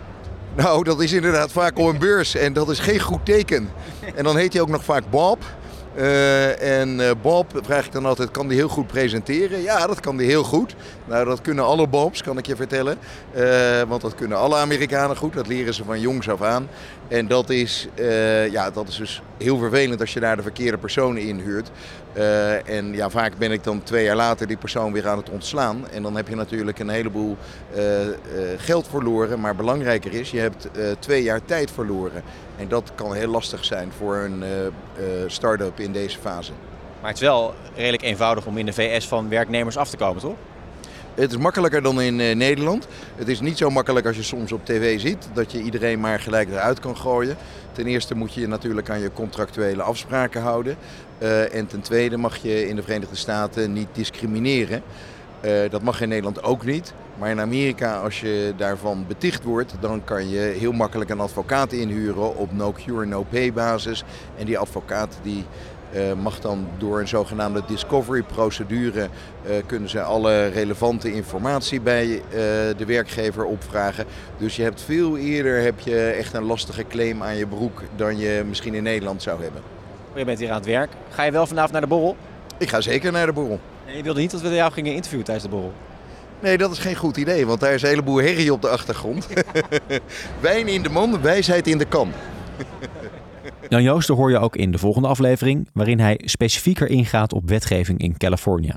Nou, 0.57 0.85
dat 0.85 1.01
is 1.01 1.13
inderdaad 1.13 1.53
vaak 1.53 1.79
op 1.79 1.87
een 1.87 1.99
beurs 1.99 2.35
en 2.35 2.53
dat 2.53 2.71
is 2.71 2.79
geen 2.79 3.01
goed 3.01 3.25
teken. 3.25 3.69
En 4.15 4.25
dan 4.25 4.37
heet 4.37 4.53
hij 4.53 4.63
ook 4.63 4.69
nog 4.69 4.85
vaak 4.85 5.03
Bob. 5.11 5.45
Uh, 5.97 6.81
en 6.81 6.99
uh, 6.99 7.11
Bob 7.23 7.61
vraag 7.63 7.87
ik 7.87 7.93
dan 7.93 8.07
altijd, 8.07 8.31
kan 8.31 8.49
die 8.49 8.57
heel 8.57 8.69
goed 8.69 8.87
presenteren? 8.87 9.63
Ja, 9.63 9.87
dat 9.87 10.01
kan 10.01 10.17
die 10.17 10.27
heel 10.27 10.43
goed. 10.43 10.75
Nou, 11.05 11.25
dat 11.25 11.41
kunnen 11.41 11.65
alle 11.65 11.89
Bobs, 11.89 12.23
kan 12.23 12.39
ik 12.39 12.47
je 12.47 12.57
vertellen. 12.57 12.99
Uh, 13.37 13.83
want 13.83 14.01
dat 14.01 14.15
kunnen 14.15 14.39
alle 14.39 14.57
Amerikanen 14.57 15.17
goed. 15.17 15.35
Dat 15.35 15.47
leren 15.47 15.75
ze 15.75 15.85
van 15.85 16.01
jongs 16.01 16.29
af 16.29 16.43
aan. 16.43 16.69
En 17.09 17.27
dat 17.27 17.51
is, 17.51 17.89
ja, 18.51 18.71
dat 18.71 18.89
is 18.89 18.97
dus 18.97 19.23
heel 19.39 19.59
vervelend 19.59 20.01
als 20.01 20.13
je 20.13 20.21
daar 20.21 20.37
de 20.37 20.43
verkeerde 20.43 20.79
personen 20.79 21.23
inhuurt. 21.23 21.71
en 22.65 22.93
ja, 22.93 23.11
vaak 23.11 23.39
ben 23.39 23.53
ik 23.53 23.65
dan 23.65 23.83
twee 23.83 24.05
jaar 24.05 24.17
later 24.17 24.47
die 24.47 24.57
persoon 24.57 24.93
weer 24.93 25.09
aan 25.09 25.19
het 25.19 25.31
ontslaan. 25.31 25.89
En 25.91 26.03
dan 26.03 26.17
heb 26.17 26.29
je 26.29 26.35
natuurlijk 26.35 26.79
een 26.79 26.89
heleboel 26.89 27.37
geld 28.57 28.89
verloren. 28.89 29.41
Maar 29.41 29.57
belangrijker 29.57 30.13
is, 30.15 30.31
je 30.31 30.39
hebt 30.39 30.69
twee 30.99 31.23
jaar 31.23 31.45
tijd 31.45 31.71
verloren. 31.71 32.23
En 32.57 32.69
dat 32.69 32.93
kan 32.95 33.15
heel 33.15 33.29
lastig 33.29 33.65
zijn 33.65 33.93
voor 33.99 34.17
een 34.17 34.43
uh, 34.43 34.49
uh, 34.67 34.71
start-up 35.27 35.81
in 35.81 35.93
deze 35.93 36.19
fase. 36.19 36.53
Maar 37.01 37.11
het 37.11 37.21
is 37.21 37.27
wel 37.27 37.55
redelijk 37.77 38.03
eenvoudig 38.03 38.47
om 38.47 38.59
in 38.59 38.67
de 38.67 38.73
VS 38.73 39.09
van 39.09 39.29
werknemers 39.29 39.77
af 39.77 39.91
te 39.91 39.97
komen, 39.97 40.23
toch? 40.23 40.37
Het 41.15 41.31
is 41.31 41.37
makkelijker 41.37 41.83
dan 41.83 42.01
in 42.01 42.19
uh, 42.19 42.35
Nederland. 42.35 42.87
Het 43.17 43.29
is 43.29 43.41
niet 43.41 43.59
zo 43.59 43.71
makkelijk 43.71 44.07
als 44.07 44.17
je 44.17 44.23
soms 44.23 44.53
op 44.53 44.65
tv 44.65 45.01
ziet, 45.01 45.29
dat 45.33 45.53
je 45.53 45.63
iedereen 45.63 46.01
maar 46.01 46.21
gelijk 46.21 46.49
eruit 46.49 46.81
kan 46.81 46.97
gooien. 46.97 47.37
Ten 47.73 47.87
eerste 47.87 48.15
moet 48.15 48.35
je 48.35 48.41
je 48.41 48.47
natuurlijk 48.47 48.91
aan 48.91 49.01
je 49.01 49.13
contractuele 49.13 49.83
afspraken 49.83 50.43
houden. 50.43 50.77
en 51.53 51.67
ten 51.67 51.81
tweede 51.81 52.17
mag 52.17 52.37
je 52.37 52.69
in 52.69 52.77
de 52.77 52.83
Verenigde 52.83 53.17
Staten 53.17 53.73
niet 53.73 53.89
discrimineren. 53.93 54.83
Uh, 55.45 55.71
dat 55.71 55.83
mag 55.83 56.01
in 56.01 56.09
Nederland 56.09 56.43
ook 56.43 56.65
niet. 56.65 56.95
Maar 57.19 57.31
in 57.31 57.41
Amerika, 57.41 57.97
als 58.01 58.21
je 58.21 58.53
daarvan 58.57 59.05
beticht 59.09 59.45
wordt, 59.45 59.75
dan 59.81 60.05
kan 60.05 60.29
je 60.29 60.39
heel 60.39 60.73
makkelijk 60.73 61.11
een 61.11 61.21
advocaat 61.21 61.73
inhuren 61.73 62.37
op 62.37 62.53
no 62.53 62.73
cure, 62.73 63.07
no 63.07 63.27
pay 63.31 63.53
basis. 63.53 64.05
En 64.39 64.47
die 64.47 64.59
advocaat 64.59 65.19
die 65.23 65.45
uh, 65.95 66.13
mag 66.23 66.41
dan 66.41 66.69
door 66.79 67.01
een 67.01 67.09
zogenaamde 67.09 67.63
discovery 67.67 68.23
procedure 68.23 69.01
uh, 69.01 69.53
kunnen 69.67 69.89
ze 69.89 70.03
alle 70.03 70.47
relevante 70.47 71.13
informatie 71.13 71.81
bij 71.81 72.23
de 72.77 72.85
werkgever 72.87 73.45
opvragen. 73.45 74.05
Dus 74.39 74.57
je 74.57 74.63
hebt 74.63 74.83
veel 74.83 75.17
eerder 75.17 75.63
heb 75.63 75.81
je 75.81 76.15
echt 76.19 76.35
een 76.35 76.45
lastige 76.45 76.85
claim 76.87 77.23
aan 77.23 77.37
je 77.37 77.47
broek 77.47 77.83
dan 77.97 78.19
je 78.19 78.45
misschien 78.49 78.75
in 78.75 78.83
Nederland 78.83 79.23
zou 79.23 79.43
hebben. 79.43 79.63
Je 80.15 80.25
bent 80.25 80.39
hier 80.39 80.51
aan 80.51 80.57
het 80.57 80.67
werk. 80.67 80.91
Ga 81.11 81.23
je 81.23 81.31
wel 81.31 81.47
vanavond 81.47 81.73
naar 81.73 81.81
de 81.81 81.87
borrel? 81.87 82.17
Ik 82.59 82.69
ga 82.69 82.81
zeker 82.81 83.13
naar 83.13 83.27
de 83.27 83.33
borrel. 83.33 83.61
En 83.87 83.97
je 83.97 84.03
wilde 84.03 84.21
niet 84.21 84.31
dat 84.31 84.41
we 84.41 84.55
jou 84.55 84.73
gingen 84.73 84.95
interviewen 84.95 85.25
tijdens 85.25 85.47
de 85.47 85.53
borrel? 85.53 85.73
Nee, 86.43 86.59
dat 86.59 86.71
is 86.71 86.79
geen 86.79 86.97
goed 86.97 87.17
idee, 87.17 87.47
want 87.47 87.61
daar 87.61 87.75
is 87.75 87.83
een 87.83 87.89
heleboel 87.89 88.17
herrie 88.17 88.53
op 88.53 88.63
de 88.63 88.69
achtergrond. 88.69 89.27
Wijn 90.41 90.69
in 90.69 90.83
de 90.83 90.89
mond, 90.89 91.21
wijsheid 91.21 91.67
in 91.67 91.79
de 91.79 91.85
kan. 91.85 92.13
Jan 93.69 93.83
Joosten 93.83 94.15
hoor 94.15 94.31
je 94.31 94.39
ook 94.39 94.57
in 94.57 94.71
de 94.71 94.79
volgende 94.79 95.09
aflevering, 95.09 95.69
waarin 95.73 96.01
hij 96.01 96.21
specifieker 96.25 96.89
ingaat 96.89 97.33
op 97.33 97.49
wetgeving 97.49 97.99
in 97.99 98.17
Californië. 98.17 98.75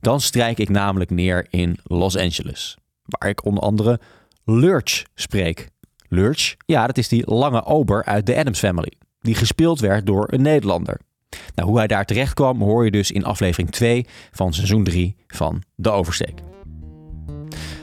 Dan 0.00 0.20
strijk 0.20 0.58
ik 0.58 0.68
namelijk 0.68 1.10
neer 1.10 1.46
in 1.50 1.78
Los 1.82 2.16
Angeles, 2.16 2.76
waar 3.04 3.28
ik 3.28 3.44
onder 3.44 3.62
andere 3.62 4.00
Lurch 4.44 5.02
spreek. 5.14 5.68
Lurch, 6.08 6.54
ja, 6.66 6.86
dat 6.86 6.98
is 6.98 7.08
die 7.08 7.30
lange 7.30 7.64
ober 7.64 8.04
uit 8.04 8.26
de 8.26 8.36
Adams 8.36 8.58
Family, 8.58 8.92
die 9.20 9.34
gespeeld 9.34 9.80
werd 9.80 10.06
door 10.06 10.32
een 10.32 10.42
Nederlander. 10.42 11.00
Nou, 11.54 11.68
hoe 11.68 11.78
hij 11.78 11.86
daar 11.86 12.04
terecht 12.04 12.34
kwam 12.34 12.62
hoor 12.62 12.84
je 12.84 12.90
dus 12.90 13.10
in 13.10 13.24
aflevering 13.24 13.70
2 13.70 14.06
van 14.30 14.52
seizoen 14.52 14.84
3 14.84 15.16
van 15.26 15.62
De 15.74 15.90
Oversteek. 15.90 16.42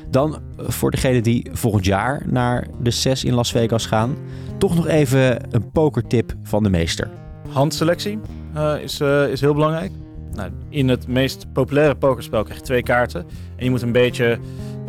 Dan 0.09 0.33
eh, 0.33 0.69
voor 0.69 0.91
degenen 0.91 1.23
die 1.23 1.49
volgend 1.51 1.85
jaar 1.85 2.21
naar 2.25 2.67
de 2.81 2.91
6 2.91 3.23
in 3.23 3.33
Las 3.33 3.51
Vegas 3.51 3.85
gaan, 3.85 4.17
toch 4.57 4.75
nog 4.75 4.87
even 4.87 5.55
een 5.55 5.71
pokertip 5.71 6.35
van 6.43 6.63
de 6.63 6.69
meester. 6.69 7.09
Handselectie 7.49 8.19
uh, 8.55 8.73
is, 8.81 8.99
uh, 8.99 9.27
is 9.27 9.41
heel 9.41 9.53
belangrijk. 9.53 9.91
Nou, 10.33 10.51
in 10.69 10.89
het 10.89 11.07
meest 11.07 11.53
populaire 11.53 11.95
pokerspel 11.95 12.43
krijg 12.43 12.59
je 12.59 12.65
twee 12.65 12.83
kaarten. 12.83 13.25
En 13.55 13.63
je 13.63 13.69
moet 13.69 13.81
een 13.81 13.91
beetje 13.91 14.39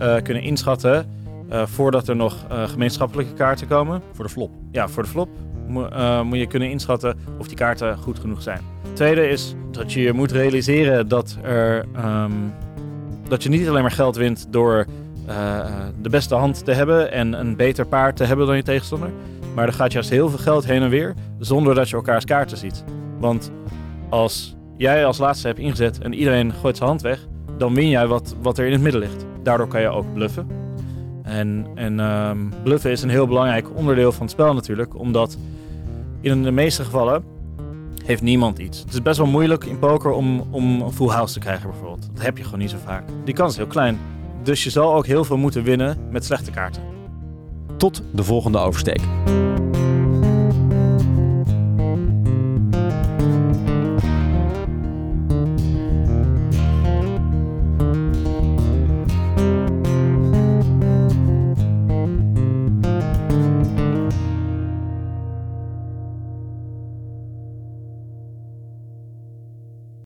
uh, 0.01 0.17
kunnen 0.23 0.43
inschatten 0.43 1.07
uh, 1.51 1.67
voordat 1.67 2.09
er 2.09 2.17
nog 2.17 2.47
uh, 2.53 2.69
gemeenschappelijke 2.69 3.33
kaarten 3.33 3.67
komen. 3.67 4.03
Voor 4.13 4.25
de 4.25 4.31
flop? 4.31 4.51
Ja, 4.71 4.89
voor 4.89 5.03
de 5.03 5.09
flop 5.09 5.29
moet 6.25 6.39
je 6.39 6.47
kunnen 6.47 6.71
inschatten 6.71 7.19
of 7.39 7.47
die 7.49 7.57
kaarten 7.57 7.97
goed 7.99 8.19
genoeg 8.19 8.43
zijn. 8.43 8.61
tweede 8.93 9.29
is 9.29 9.55
dat 9.71 9.93
je 9.93 10.13
moet 10.13 10.33
realiseren 10.33 11.09
dat, 11.09 11.39
er, 11.43 11.85
um, 12.05 12.55
dat 13.29 13.43
je 13.43 13.49
niet 13.49 13.69
alleen 13.69 13.83
maar 13.83 13.91
geld 13.91 14.17
wint 14.17 14.47
door 14.51 14.87
de 16.03 16.09
beste 16.11 16.35
hand 16.35 16.65
te 16.65 16.73
hebben 16.73 17.13
en 17.13 17.33
een 17.33 17.57
beter 17.57 17.87
paard 17.87 18.17
te 18.17 18.25
hebben 18.25 18.47
dan 18.47 18.57
je 18.57 18.63
tegenstander. 18.63 19.11
Maar 19.55 19.67
er 19.67 19.73
gaat 19.73 19.93
juist 19.93 20.11
heel 20.11 20.29
veel 20.29 20.39
geld 20.39 20.67
heen 20.67 20.83
en 20.83 20.91
weer 20.91 21.15
zonder 21.39 21.75
dat 21.75 21.89
je 21.89 21.97
elkaars 21.97 22.25
kaarten 22.25 22.57
ziet. 22.57 22.85
Want 23.19 23.53
als 24.09 24.57
jij 24.77 25.07
als 25.07 25.19
laatste 25.19 25.47
hebt 25.47 25.59
ingezet 25.59 25.99
en 25.99 26.15
iedereen 26.15 26.53
gooit 26.53 26.77
zijn 26.77 26.89
hand 26.89 27.03
weg, 27.03 27.27
dan 27.59 27.75
win 27.75 27.89
jij 27.89 28.07
wat, 28.07 28.37
wat 28.43 28.59
er 28.59 28.67
in 28.67 28.73
het 28.73 28.81
midden 28.81 29.01
ligt. 29.01 29.27
Daardoor 29.43 29.69
kan 29.69 29.81
je 29.81 29.89
ook 29.89 30.13
bluffen. 30.13 30.47
En, 31.23 31.67
en 31.75 31.99
um, 31.99 32.53
bluffen 32.63 32.91
is 32.91 33.03
een 33.03 33.11
heel 33.11 33.27
belangrijk 33.27 33.77
onderdeel 33.77 34.13
van 34.13 34.23
het 34.23 34.31
spel 34.31 34.55
natuurlijk, 34.55 34.99
omdat 34.99 35.39
in 36.31 36.43
de 36.43 36.51
meeste 36.51 36.85
gevallen 36.85 37.25
heeft 38.05 38.23
niemand 38.23 38.59
iets. 38.59 38.79
Het 38.79 38.93
is 38.93 39.03
best 39.03 39.19
wel 39.19 39.27
moeilijk 39.27 39.65
in 39.65 39.79
poker 39.79 40.11
om, 40.11 40.41
om 40.51 40.81
een 40.81 40.93
full 40.93 41.09
house 41.09 41.33
te 41.33 41.41
krijgen 41.41 41.71
bijvoorbeeld. 41.71 42.09
Dat 42.15 42.25
heb 42.25 42.37
je 42.37 42.45
gewoon 42.45 42.59
niet 42.59 42.71
zo 42.71 42.77
vaak. 42.85 43.05
Die 43.25 43.35
kans 43.35 43.51
is 43.51 43.57
heel 43.57 43.67
klein. 43.67 43.99
Dus 44.43 44.65
je 44.65 44.71
zal 44.71 44.95
ook 44.95 45.07
heel 45.07 45.25
veel 45.25 45.37
moeten 45.37 45.63
winnen 45.63 45.99
met 46.11 46.25
slechte 46.25 46.51
kaarten. 46.51 46.83
Tot 47.77 48.03
de 48.13 48.25
volgende 48.25 48.59
oversteek. 48.59 49.01